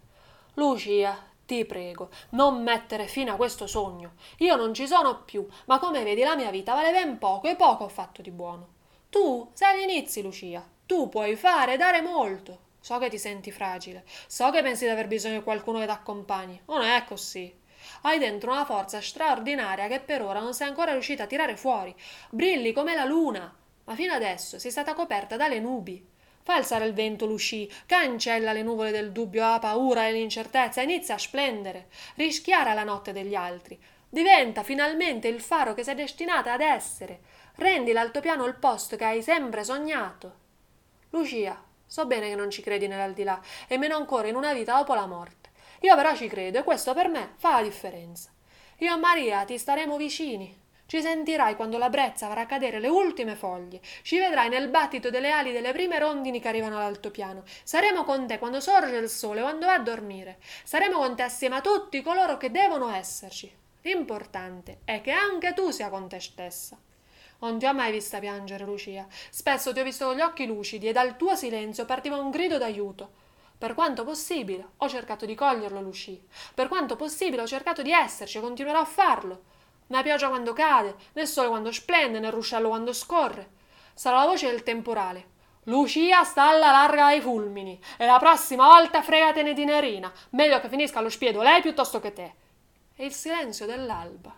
Lucia, 0.53 1.31
ti 1.45 1.65
prego, 1.65 2.09
non 2.29 2.63
mettere 2.63 3.07
fine 3.07 3.31
a 3.31 3.35
questo 3.35 3.67
sogno. 3.67 4.13
Io 4.37 4.55
non 4.55 4.73
ci 4.73 4.87
sono 4.87 5.23
più, 5.23 5.45
ma 5.65 5.79
come 5.79 6.03
vedi 6.03 6.21
la 6.21 6.35
mia 6.35 6.51
vita 6.51 6.73
vale 6.73 6.91
ben 6.91 7.17
poco 7.17 7.47
e 7.47 7.55
poco 7.55 7.83
ho 7.83 7.89
fatto 7.89 8.21
di 8.21 8.31
buono. 8.31 8.67
Tu 9.09 9.49
sei 9.53 9.75
agli 9.75 9.89
inizi, 9.89 10.21
Lucia. 10.21 10.65
Tu 10.85 11.09
puoi 11.09 11.35
fare 11.35 11.73
e 11.73 11.77
dare 11.77 12.01
molto. 12.01 12.71
So 12.79 12.97
che 12.97 13.09
ti 13.09 13.17
senti 13.17 13.51
fragile, 13.51 14.03
so 14.27 14.49
che 14.49 14.61
pensi 14.61 14.83
di 14.83 14.91
aver 14.91 15.07
bisogno 15.07 15.37
di 15.37 15.43
qualcuno 15.43 15.79
che 15.79 15.85
ti 15.85 15.91
accompagni. 15.91 16.61
Non 16.65 16.81
è 16.81 17.03
così. 17.05 17.61
Hai 18.01 18.19
dentro 18.19 18.51
una 18.51 18.65
forza 18.65 18.99
straordinaria 19.01 19.87
che 19.87 19.99
per 19.99 20.21
ora 20.21 20.39
non 20.39 20.53
sei 20.53 20.67
ancora 20.67 20.91
riuscita 20.91 21.23
a 21.23 21.27
tirare 21.27 21.55
fuori. 21.55 21.95
Brilli 22.29 22.73
come 22.73 22.95
la 22.95 23.05
luna, 23.05 23.53
ma 23.85 23.95
fino 23.95 24.13
adesso 24.13 24.59
sei 24.59 24.71
stata 24.71 24.93
coperta 24.93 25.37
dalle 25.37 25.59
nubi. 25.59 26.05
Fa 26.43 26.55
alzare 26.55 26.85
il 26.85 26.93
vento 26.93 27.25
l'uscì, 27.25 27.71
cancella 27.85 28.51
le 28.51 28.63
nuvole 28.63 28.91
del 28.91 29.13
dubbio, 29.13 29.41
la 29.41 29.59
paura 29.59 30.07
e 30.07 30.11
l'incertezza, 30.11 30.81
inizia 30.81 31.15
a 31.15 31.17
splendere, 31.17 31.87
rischiara 32.15 32.73
la 32.73 32.83
notte 32.83 33.13
degli 33.13 33.33
altri. 33.33 33.81
Diventa 34.09 34.61
finalmente 34.61 35.29
il 35.29 35.41
faro 35.41 35.73
che 35.73 35.83
sei 35.83 35.95
destinata 35.95 36.51
ad 36.51 36.61
essere. 36.61 37.21
Rendi 37.55 37.93
l'altopiano 37.93 38.45
il 38.45 38.55
posto 38.55 38.97
che 38.97 39.05
hai 39.05 39.23
sempre 39.23 39.63
sognato. 39.63 40.41
Lucia, 41.11 41.63
so 41.85 42.05
bene 42.05 42.27
che 42.27 42.35
non 42.35 42.49
ci 42.49 42.61
credi 42.61 42.87
nell'aldilà, 42.87 43.41
e 43.67 43.77
meno 43.77 43.95
ancora 43.95 44.27
in 44.27 44.35
una 44.35 44.53
vita 44.53 44.75
dopo 44.75 44.93
la 44.93 45.05
morte. 45.05 45.51
Io 45.79 45.95
però 45.95 46.13
ci 46.13 46.27
credo 46.27 46.59
e 46.59 46.63
questo 46.63 46.93
per 46.93 47.07
me 47.07 47.35
fa 47.37 47.55
la 47.55 47.63
differenza. 47.63 48.31
Io 48.79 48.93
e 48.93 48.99
Maria 48.99 49.45
ti 49.45 49.57
staremo 49.57 49.95
vicini. 49.95 50.62
Ci 50.85 51.01
sentirai 51.01 51.55
quando 51.55 51.77
la 51.77 51.89
brezza 51.89 52.27
farà 52.27 52.45
cadere 52.45 52.79
le 52.79 52.87
ultime 52.87 53.35
foglie. 53.35 53.81
Ci 54.03 54.17
vedrai 54.17 54.49
nel 54.49 54.69
battito 54.69 55.09
delle 55.09 55.31
ali 55.31 55.51
delle 55.51 55.71
prime 55.71 55.97
rondini 55.97 56.39
che 56.39 56.47
arrivano 56.47 56.77
all'altopiano. 56.77 57.43
Saremo 57.63 58.03
con 58.03 58.27
te 58.27 58.37
quando 58.37 58.59
sorge 58.59 58.97
il 58.97 59.09
sole, 59.09 59.41
quando 59.41 59.65
va 59.65 59.73
a 59.73 59.79
dormire. 59.79 60.37
Saremo 60.63 60.97
con 60.97 61.15
te 61.15 61.23
assieme 61.23 61.55
a 61.55 61.61
tutti 61.61 62.01
coloro 62.01 62.37
che 62.37 62.51
devono 62.51 62.89
esserci. 62.89 63.51
L'importante 63.81 64.79
è 64.85 65.01
che 65.01 65.11
anche 65.11 65.53
tu 65.53 65.71
sia 65.71 65.89
con 65.89 66.07
te 66.07 66.19
stessa. 66.19 66.77
Non 67.39 67.59
ti 67.59 67.65
ho 67.65 67.73
mai 67.73 67.91
vista 67.91 68.19
piangere, 68.19 68.63
Lucia. 68.63 69.05
Spesso 69.29 69.73
ti 69.73 69.79
ho 69.79 69.83
visto 69.83 70.05
con 70.05 70.15
gli 70.15 70.21
occhi 70.21 70.45
lucidi 70.45 70.87
e 70.87 70.93
dal 70.93 71.17
tuo 71.17 71.35
silenzio 71.35 71.85
partiva 71.85 72.15
un 72.15 72.29
grido 72.29 72.57
d'aiuto. 72.57 73.21
Per 73.57 73.73
quanto 73.73 74.03
possibile 74.03 74.65
ho 74.77 74.87
cercato 74.87 75.25
di 75.25 75.35
coglierlo, 75.35 75.81
Lucie. 75.81 76.21
Per 76.53 76.67
quanto 76.67 76.95
possibile 76.95 77.41
ho 77.41 77.47
cercato 77.47 77.81
di 77.81 77.91
esserci 77.91 78.37
e 78.37 78.41
continuerò 78.41 78.79
a 78.79 78.85
farlo. 78.85 79.51
Né 79.93 80.01
pioggia 80.01 80.27
quando 80.27 80.53
cade, 80.53 80.95
né 81.13 81.27
sole 81.27 81.49
quando 81.49 81.71
splende, 81.71 82.19
né 82.19 82.31
ruscello 82.31 82.69
quando 82.69 82.93
scorre. 82.93 83.47
Sarà 83.93 84.21
la 84.21 84.25
voce 84.25 84.49
del 84.49 84.63
temporale. 84.63 85.27
Lucia 85.65 86.23
sta 86.23 86.49
alla 86.49 86.71
larga 86.71 87.05
ai 87.05 87.21
fulmini 87.21 87.79
e 87.97 88.07
la 88.07 88.17
prossima 88.17 88.65
volta 88.65 89.03
fregatene 89.03 89.53
di 89.53 89.65
Nerina. 89.65 90.11
Meglio 90.31 90.59
che 90.59 90.67
finisca 90.67 90.97
allo 90.97 91.11
spiedo 91.11 91.43
lei 91.43 91.61
piuttosto 91.61 91.99
che 91.99 92.11
te. 92.11 92.33
E 92.95 93.05
il 93.05 93.13
silenzio 93.13 93.67
dell'alba. 93.67 94.33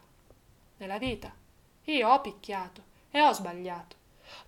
Nella 0.75 0.97
vita 0.97 1.31
io 1.85 2.09
ho 2.09 2.19
picchiato 2.19 2.83
e 3.09 3.21
ho 3.21 3.31
sbagliato. 3.31 3.95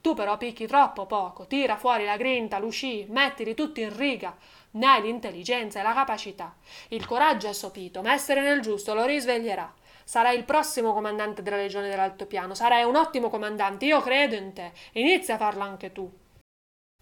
Tu 0.02 0.14
però 0.14 0.36
picchi 0.36 0.68
troppo 0.68 1.06
poco, 1.06 1.48
tira 1.48 1.78
fuori 1.78 2.04
la 2.04 2.18
grinta, 2.18 2.60
Lucie, 2.60 3.06
mettili 3.08 3.54
tutti 3.54 3.80
in 3.80 3.96
riga, 3.96 4.36
ne 4.72 4.86
hai 4.86 5.04
l'intelligenza 5.04 5.80
e 5.80 5.84
la 5.84 5.94
capacità. 5.94 6.54
Il 6.90 7.06
coraggio 7.06 7.48
è 7.48 7.54
sopito, 7.54 8.02
ma 8.02 8.12
essere 8.12 8.42
nel 8.42 8.60
giusto 8.60 8.94
lo 8.94 9.06
risveglierà. 9.06 9.74
Sarai 10.08 10.38
il 10.38 10.46
prossimo 10.46 10.94
comandante 10.94 11.42
della 11.42 11.58
legione 11.58 11.90
dell'altopiano, 11.90 12.56
sarai 12.56 12.86
un 12.86 12.96
ottimo 12.96 13.30
comandante, 13.30 13.84
io 13.84 14.00
credo 14.00 14.36
in 14.36 14.54
te. 14.54 14.72
Inizia 14.94 15.36
a 15.36 15.38
farlo 15.38 15.64
anche 15.64 15.92
tu. 15.92 16.10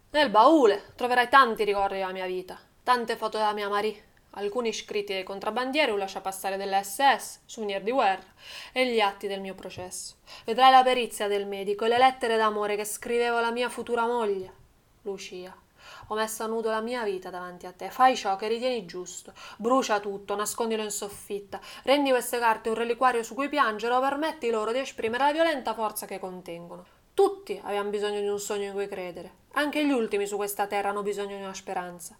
Nel 0.09 0.31
baule 0.31 0.93
troverai 0.95 1.29
tanti 1.29 1.63
ricordi 1.65 1.99
della 1.99 2.11
mia 2.11 2.25
vita, 2.25 2.59
tante 2.81 3.15
foto 3.15 3.37
della 3.37 3.53
mia 3.53 3.69
Marie, 3.69 4.03
alcuni 4.31 4.73
scritti 4.73 5.13
dei 5.13 5.21
contrabbandieri, 5.21 5.91
un 5.91 5.99
lasciapassare 5.99 6.57
delle 6.57 6.81
SS, 6.83 7.41
souvenir 7.45 7.83
di 7.83 7.91
guerra 7.91 8.25
e 8.71 8.91
gli 8.91 8.99
atti 8.99 9.27
del 9.27 9.39
mio 9.39 9.53
processo. 9.53 10.15
Vedrai 10.43 10.71
la 10.71 10.81
perizia 10.81 11.27
del 11.27 11.45
medico 11.45 11.85
e 11.85 11.89
le 11.89 11.99
lettere 11.99 12.37
d'amore 12.37 12.75
che 12.75 12.85
scrivevo 12.85 13.37
alla 13.37 13.51
mia 13.51 13.69
futura 13.69 14.07
moglie, 14.07 14.51
Lucia. 15.03 15.55
Ho 16.07 16.15
messo 16.15 16.43
a 16.43 16.47
nudo 16.47 16.69
la 16.69 16.81
mia 16.81 17.03
vita 17.03 17.31
davanti 17.31 17.65
a 17.65 17.71
te. 17.71 17.89
Fai 17.89 18.15
ciò 18.15 18.35
che 18.35 18.47
ritieni 18.47 18.85
giusto. 18.85 19.33
Brucia 19.57 19.99
tutto, 19.99 20.35
nascondilo 20.35 20.83
in 20.83 20.91
soffitta. 20.91 21.59
Rendi 21.83 22.11
queste 22.11 22.37
carte 22.37 22.69
un 22.69 22.75
reliquario 22.75 23.23
su 23.23 23.33
cui 23.33 23.49
piangere 23.49 23.93
o 23.93 23.99
permetti 23.99 24.51
loro 24.51 24.71
di 24.71 24.79
esprimere 24.79 25.23
la 25.23 25.31
violenta 25.31 25.73
forza 25.73 26.05
che 26.05 26.19
contengono. 26.19 26.85
Tutti 27.15 27.59
abbiamo 27.63 27.89
bisogno 27.89 28.19
di 28.19 28.27
un 28.27 28.39
sogno 28.39 28.65
in 28.65 28.73
cui 28.73 28.87
credere. 28.87 29.43
Anche 29.53 29.83
gli 29.83 29.91
ultimi 29.91 30.27
su 30.27 30.35
questa 30.35 30.67
terra 30.67 30.89
hanno 30.89 31.01
bisogno 31.01 31.37
di 31.37 31.41
una 31.41 31.53
speranza. 31.53 32.15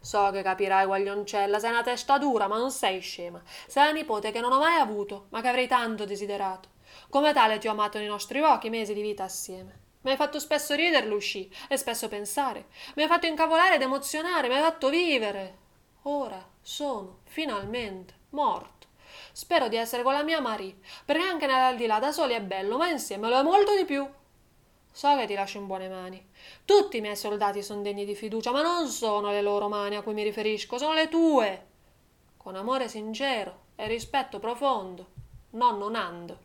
So 0.00 0.30
che 0.32 0.42
capirai, 0.42 0.86
guaglioncella, 0.86 1.60
sei 1.60 1.70
una 1.70 1.82
testa 1.82 2.18
dura, 2.18 2.48
ma 2.48 2.56
non 2.56 2.72
sei 2.72 2.98
scema. 2.98 3.40
Sei 3.68 3.84
la 3.84 3.92
nipote 3.92 4.32
che 4.32 4.40
non 4.40 4.50
ho 4.50 4.58
mai 4.58 4.80
avuto, 4.80 5.26
ma 5.28 5.40
che 5.40 5.48
avrei 5.48 5.68
tanto 5.68 6.04
desiderato. 6.04 6.70
Come 7.08 7.32
tale 7.32 7.58
ti 7.58 7.68
ho 7.68 7.70
amato 7.70 7.98
nei 7.98 8.08
nostri 8.08 8.40
pochi 8.40 8.68
mesi 8.68 8.94
di 8.94 9.02
vita 9.02 9.22
assieme. 9.22 9.81
Mi 10.02 10.10
hai 10.10 10.16
fatto 10.16 10.38
spesso 10.38 10.74
ridere, 10.74 11.06
Lucy, 11.06 11.48
e 11.68 11.76
spesso 11.76 12.08
pensare. 12.08 12.66
Mi 12.96 13.02
hai 13.02 13.08
fatto 13.08 13.26
incavolare 13.26 13.76
ed 13.76 13.82
emozionare, 13.82 14.48
mi 14.48 14.54
hai 14.54 14.62
fatto 14.62 14.88
vivere. 14.88 15.58
Ora 16.02 16.44
sono, 16.60 17.20
finalmente, 17.24 18.14
morto. 18.30 18.88
Spero 19.30 19.68
di 19.68 19.76
essere 19.76 20.02
con 20.02 20.12
la 20.12 20.24
mia 20.24 20.40
Marie, 20.40 20.76
perché 21.04 21.22
anche 21.22 21.46
nell'aldilà 21.46 22.00
da 22.00 22.10
soli 22.10 22.34
è 22.34 22.40
bello, 22.40 22.76
ma 22.76 22.88
insieme 22.88 23.28
lo 23.28 23.38
è 23.38 23.42
molto 23.42 23.76
di 23.76 23.84
più. 23.84 24.06
So 24.90 25.16
che 25.16 25.26
ti 25.26 25.34
lascio 25.34 25.58
in 25.58 25.66
buone 25.66 25.88
mani. 25.88 26.28
Tutti 26.64 26.96
i 26.96 27.00
miei 27.00 27.16
soldati 27.16 27.62
sono 27.62 27.82
degni 27.82 28.04
di 28.04 28.16
fiducia, 28.16 28.50
ma 28.50 28.60
non 28.60 28.88
sono 28.88 29.30
le 29.30 29.40
loro 29.40 29.68
mani 29.68 29.96
a 29.96 30.02
cui 30.02 30.14
mi 30.14 30.24
riferisco, 30.24 30.78
sono 30.78 30.94
le 30.94 31.08
tue. 31.08 31.66
Con 32.36 32.56
amore 32.56 32.88
sincero 32.88 33.60
e 33.76 33.86
rispetto 33.86 34.40
profondo, 34.40 35.06
nonno 35.50 35.88
Nando. 35.88 36.38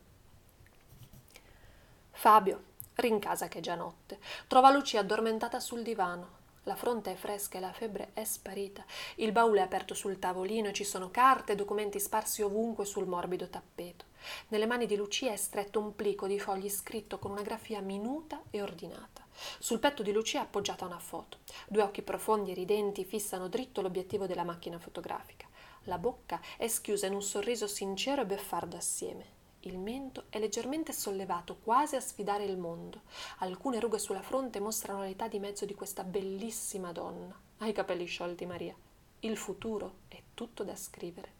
Fabio 2.12 2.67
Rincasa 3.00 3.46
che 3.46 3.58
è 3.58 3.60
già 3.60 3.76
notte. 3.76 4.18
Trova 4.48 4.72
Lucia 4.72 4.98
addormentata 4.98 5.60
sul 5.60 5.82
divano. 5.82 6.30
La 6.64 6.74
fronte 6.74 7.12
è 7.12 7.14
fresca 7.14 7.56
e 7.56 7.60
la 7.60 7.72
febbre 7.72 8.10
è 8.12 8.24
sparita. 8.24 8.84
Il 9.16 9.30
baule 9.30 9.60
è 9.60 9.62
aperto 9.62 9.94
sul 9.94 10.18
tavolino 10.18 10.66
e 10.66 10.72
ci 10.72 10.82
sono 10.82 11.08
carte 11.08 11.52
e 11.52 11.54
documenti 11.54 12.00
sparsi 12.00 12.42
ovunque 12.42 12.84
sul 12.84 13.06
morbido 13.06 13.48
tappeto. 13.48 14.06
Nelle 14.48 14.66
mani 14.66 14.86
di 14.86 14.96
Lucia 14.96 15.30
è 15.30 15.36
stretto 15.36 15.78
un 15.78 15.94
plico 15.94 16.26
di 16.26 16.40
fogli 16.40 16.68
scritto 16.68 17.20
con 17.20 17.30
una 17.30 17.42
grafia 17.42 17.80
minuta 17.80 18.42
e 18.50 18.62
ordinata. 18.62 19.24
Sul 19.60 19.78
petto 19.78 20.02
di 20.02 20.10
Lucia 20.10 20.40
è 20.40 20.42
appoggiata 20.42 20.84
una 20.84 20.98
foto. 20.98 21.38
Due 21.68 21.82
occhi 21.82 22.02
profondi 22.02 22.50
e 22.50 22.54
ridenti 22.54 23.04
fissano 23.04 23.46
dritto 23.46 23.80
l'obiettivo 23.80 24.26
della 24.26 24.42
macchina 24.42 24.80
fotografica. 24.80 25.46
La 25.84 25.98
bocca 25.98 26.40
è 26.56 26.66
schiusa 26.66 27.06
in 27.06 27.14
un 27.14 27.22
sorriso 27.22 27.68
sincero 27.68 28.22
e 28.22 28.26
beffardo 28.26 28.76
assieme. 28.76 29.36
Il 29.62 29.76
mento 29.76 30.26
è 30.28 30.38
leggermente 30.38 30.92
sollevato, 30.92 31.56
quasi 31.56 31.96
a 31.96 32.00
sfidare 32.00 32.44
il 32.44 32.56
mondo. 32.56 33.02
Alcune 33.38 33.80
rughe 33.80 33.98
sulla 33.98 34.22
fronte 34.22 34.60
mostrano 34.60 35.02
l'età 35.02 35.26
di 35.26 35.40
mezzo 35.40 35.64
di 35.64 35.74
questa 35.74 36.04
bellissima 36.04 36.92
donna. 36.92 37.36
Ha 37.58 37.66
i 37.66 37.72
capelli 37.72 38.04
sciolti, 38.04 38.46
Maria. 38.46 38.74
Il 39.20 39.36
futuro 39.36 39.94
è 40.06 40.22
tutto 40.32 40.62
da 40.62 40.76
scrivere. 40.76 41.32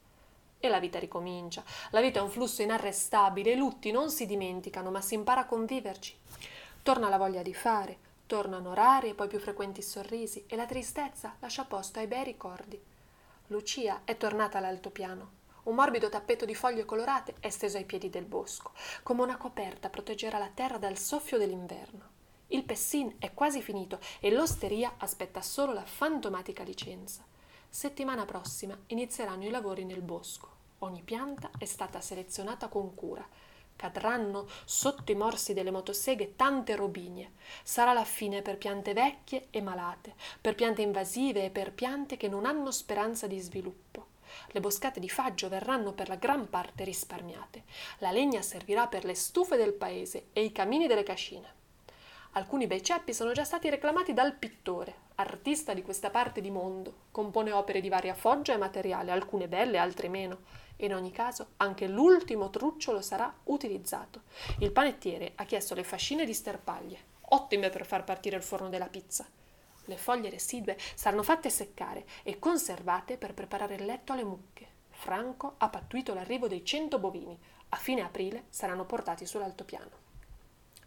E 0.59 0.69
la 0.69 0.81
vita 0.81 0.99
ricomincia. 0.99 1.63
La 1.91 2.01
vita 2.01 2.19
è 2.19 2.23
un 2.23 2.31
flusso 2.31 2.61
inarrestabile, 2.63 3.53
i 3.53 3.57
lutti 3.57 3.93
non 3.93 4.11
si 4.11 4.27
dimenticano, 4.27 4.91
ma 4.91 5.01
si 5.01 5.15
impara 5.15 5.43
a 5.43 5.47
conviverci. 5.47 6.17
Torna 6.83 7.09
la 7.09 7.19
voglia 7.19 7.43
di 7.43 7.55
fare, 7.55 7.99
tornano 8.27 8.75
rari 8.75 9.11
e 9.11 9.15
poi 9.15 9.29
più 9.29 9.39
frequenti 9.39 9.81
sorrisi, 9.81 10.45
e 10.49 10.57
la 10.57 10.67
tristezza 10.67 11.37
lascia 11.39 11.65
posto 11.65 12.01
ai 12.01 12.09
bei 12.09 12.25
ricordi. 12.25 12.83
Lucia 13.47 14.01
è 14.05 14.17
tornata 14.17 14.59
all'altopiano. 14.59 15.38
Un 15.69 15.75
morbido 15.75 16.09
tappeto 16.09 16.47
di 16.47 16.55
foglie 16.55 16.87
colorate 16.87 17.35
è 17.41 17.51
steso 17.51 17.77
ai 17.77 17.85
piedi 17.85 18.09
del 18.09 18.25
bosco, 18.25 18.73
come 19.03 19.23
una 19.23 19.37
coperta 19.37 19.91
proteggerà 19.91 20.39
la 20.39 20.49
terra 20.49 20.79
dal 20.79 20.97
soffio 20.97 21.37
dell'inverno. 21.37 22.09
Il 22.47 22.65
pessin 22.65 23.17
è 23.19 23.35
quasi 23.35 23.61
finito 23.61 23.99
e 24.19 24.31
l'osteria 24.31 24.95
aspetta 24.97 25.43
solo 25.43 25.75
la 25.75 25.85
fantomatica 25.85 26.63
licenza. 26.63 27.23
Settimana 27.69 28.25
prossima 28.25 28.75
inizieranno 28.87 29.45
i 29.45 29.51
lavori 29.51 29.85
nel 29.85 30.01
bosco. 30.01 30.49
Ogni 30.79 31.03
pianta 31.03 31.51
è 31.59 31.67
stata 31.67 32.01
selezionata 32.01 32.69
con 32.69 32.95
cura. 32.95 33.29
Cadranno 33.77 34.49
sotto 34.65 35.13
i 35.13 35.17
morsi 35.17 35.53
delle 35.53 35.71
motoseghe 35.71 36.35
tante 36.35 36.77
robinie. 36.77 37.33
Sarà 37.63 37.93
la 37.93 38.05
fine 38.05 38.41
per 38.41 38.57
piante 38.57 38.95
vecchie 38.95 39.49
e 39.51 39.61
malate, 39.61 40.15
per 40.41 40.55
piante 40.55 40.81
invasive 40.81 41.45
e 41.45 41.51
per 41.51 41.75
piante 41.75 42.17
che 42.17 42.29
non 42.29 42.47
hanno 42.47 42.71
speranza 42.71 43.27
di 43.27 43.39
sviluppo. 43.39 44.08
Le 44.49 44.61
boscate 44.61 45.01
di 45.01 45.09
faggio 45.09 45.49
verranno 45.49 45.93
per 45.93 46.09
la 46.09 46.17
gran 46.17 46.49
parte 46.49 46.85
risparmiate. 46.85 47.65
La 47.99 48.11
legna 48.11 48.43
servirà 48.43 48.87
per 48.87 49.05
le 49.05 49.15
stufe 49.15 49.57
del 49.57 49.73
paese 49.73 50.27
e 50.33 50.45
i 50.45 50.53
camini 50.53 50.87
delle 50.87 51.03
cascine. 51.03 51.57
Alcuni 52.33 52.67
bei 52.67 52.83
ceppi 52.83 53.15
sono 53.15 53.33
già 53.33 53.45
stati 53.45 53.71
reclamati 53.71 54.13
dal 54.13 54.35
pittore, 54.35 54.95
artista 55.17 55.75
di 55.75 55.83
questa 55.83 56.11
parte 56.11 56.41
di 56.41 56.51
mondo. 56.51 57.07
Compone 57.11 57.53
opere 57.53 57.81
di 57.81 57.89
varia 57.89 58.15
foggia 58.15 58.53
e 58.53 58.59
materiale, 58.59 59.11
alcune 59.11 59.49
belle, 59.49 59.79
altre 59.79 60.09
meno. 60.09 60.41
In 60.77 60.95
ogni 60.95 61.11
caso 61.11 61.49
anche 61.57 61.89
l'ultimo 61.89 62.51
trucciolo 62.51 63.01
sarà 63.01 63.35
utilizzato. 63.45 64.23
Il 64.59 64.71
panettiere 64.71 65.33
ha 65.37 65.45
chiesto 65.45 65.75
le 65.75 65.83
fascine 65.83 66.25
di 66.25 66.35
sterpaglie, 66.35 66.99
ottime 67.31 67.71
per 67.71 67.85
far 67.85 68.05
partire 68.05 68.37
il 68.37 68.43
forno 68.43 68.69
della 68.69 68.89
pizza. 68.89 69.27
Le 69.89 69.97
foglie 69.97 70.29
residue 70.29 70.77
saranno 70.95 71.23
fatte 71.23 71.49
seccare 71.49 72.07
e 72.23 72.39
conservate 72.39 73.17
per 73.17 73.33
preparare 73.33 73.77
il 73.77 73.87
letto 73.87 74.13
alle 74.13 74.23
mucche. 74.23 74.69
Franco 74.91 75.55
ha 75.57 75.71
pattuito 75.71 76.13
l'arrivo 76.13 76.47
dei 76.47 76.63
cento 76.63 76.99
bovini. 76.99 77.39
A 77.71 77.77
fine 77.77 78.03
aprile 78.03 78.45
saranno 78.51 78.85
portati 78.85 79.25
sull'altopiano. 79.25 80.07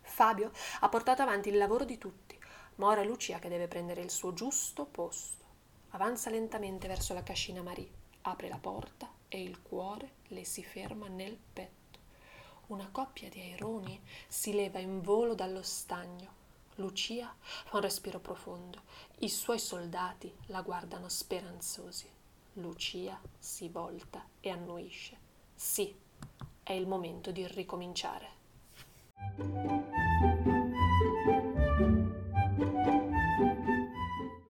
Fabio 0.02 0.52
ha 0.82 0.90
portato 0.90 1.24
avanti 1.24 1.50
il 1.50 1.58
lavoro 1.58 1.84
di 1.84 1.98
tutti, 1.98 2.38
ma 2.76 2.88
ora 2.88 3.02
è 3.02 3.06
Lucia 3.06 3.40
che 3.40 3.50
deve 3.50 3.68
prendere 3.68 4.02
il 4.02 4.12
suo 4.12 4.34
giusto 4.34 4.86
posto. 4.86 5.46
Avanza 5.92 6.30
lentamente 6.30 6.88
verso 6.88 7.16
la 7.16 7.24
cascina 7.24 7.64
Marie, 7.64 7.90
apre 8.22 8.50
la 8.50 8.60
porta 8.60 9.10
e 9.28 9.42
il 9.42 9.64
cuore 9.64 10.12
le 10.28 10.46
si 10.46 10.64
ferma 10.64 11.08
nel 11.08 11.36
petto. 11.52 11.98
Una 12.68 12.88
coppia 12.92 13.30
di 13.30 13.40
aironi 13.40 14.00
si 14.28 14.54
leva 14.54 14.78
in 14.78 15.02
volo 15.02 15.34
dallo 15.34 15.64
stagno. 15.64 16.41
Lucia 16.76 17.34
fa 17.40 17.78
un 17.78 17.82
respiro 17.82 18.20
profondo. 18.20 18.82
I 19.20 19.30
suoi 19.30 19.60
soldati 19.60 20.34
la 20.48 20.62
guardano 20.62 21.10
speranzosi. 21.10 22.10
Lucia 22.54 23.20
si 23.38 23.70
volta 23.70 24.26
e 24.40 24.50
annuisce. 24.50 25.18
Sì, 25.54 25.94
è 26.64 26.74
il 26.74 26.88
momento 26.88 27.32
di 27.32 27.46
ricominciare. 27.48 28.40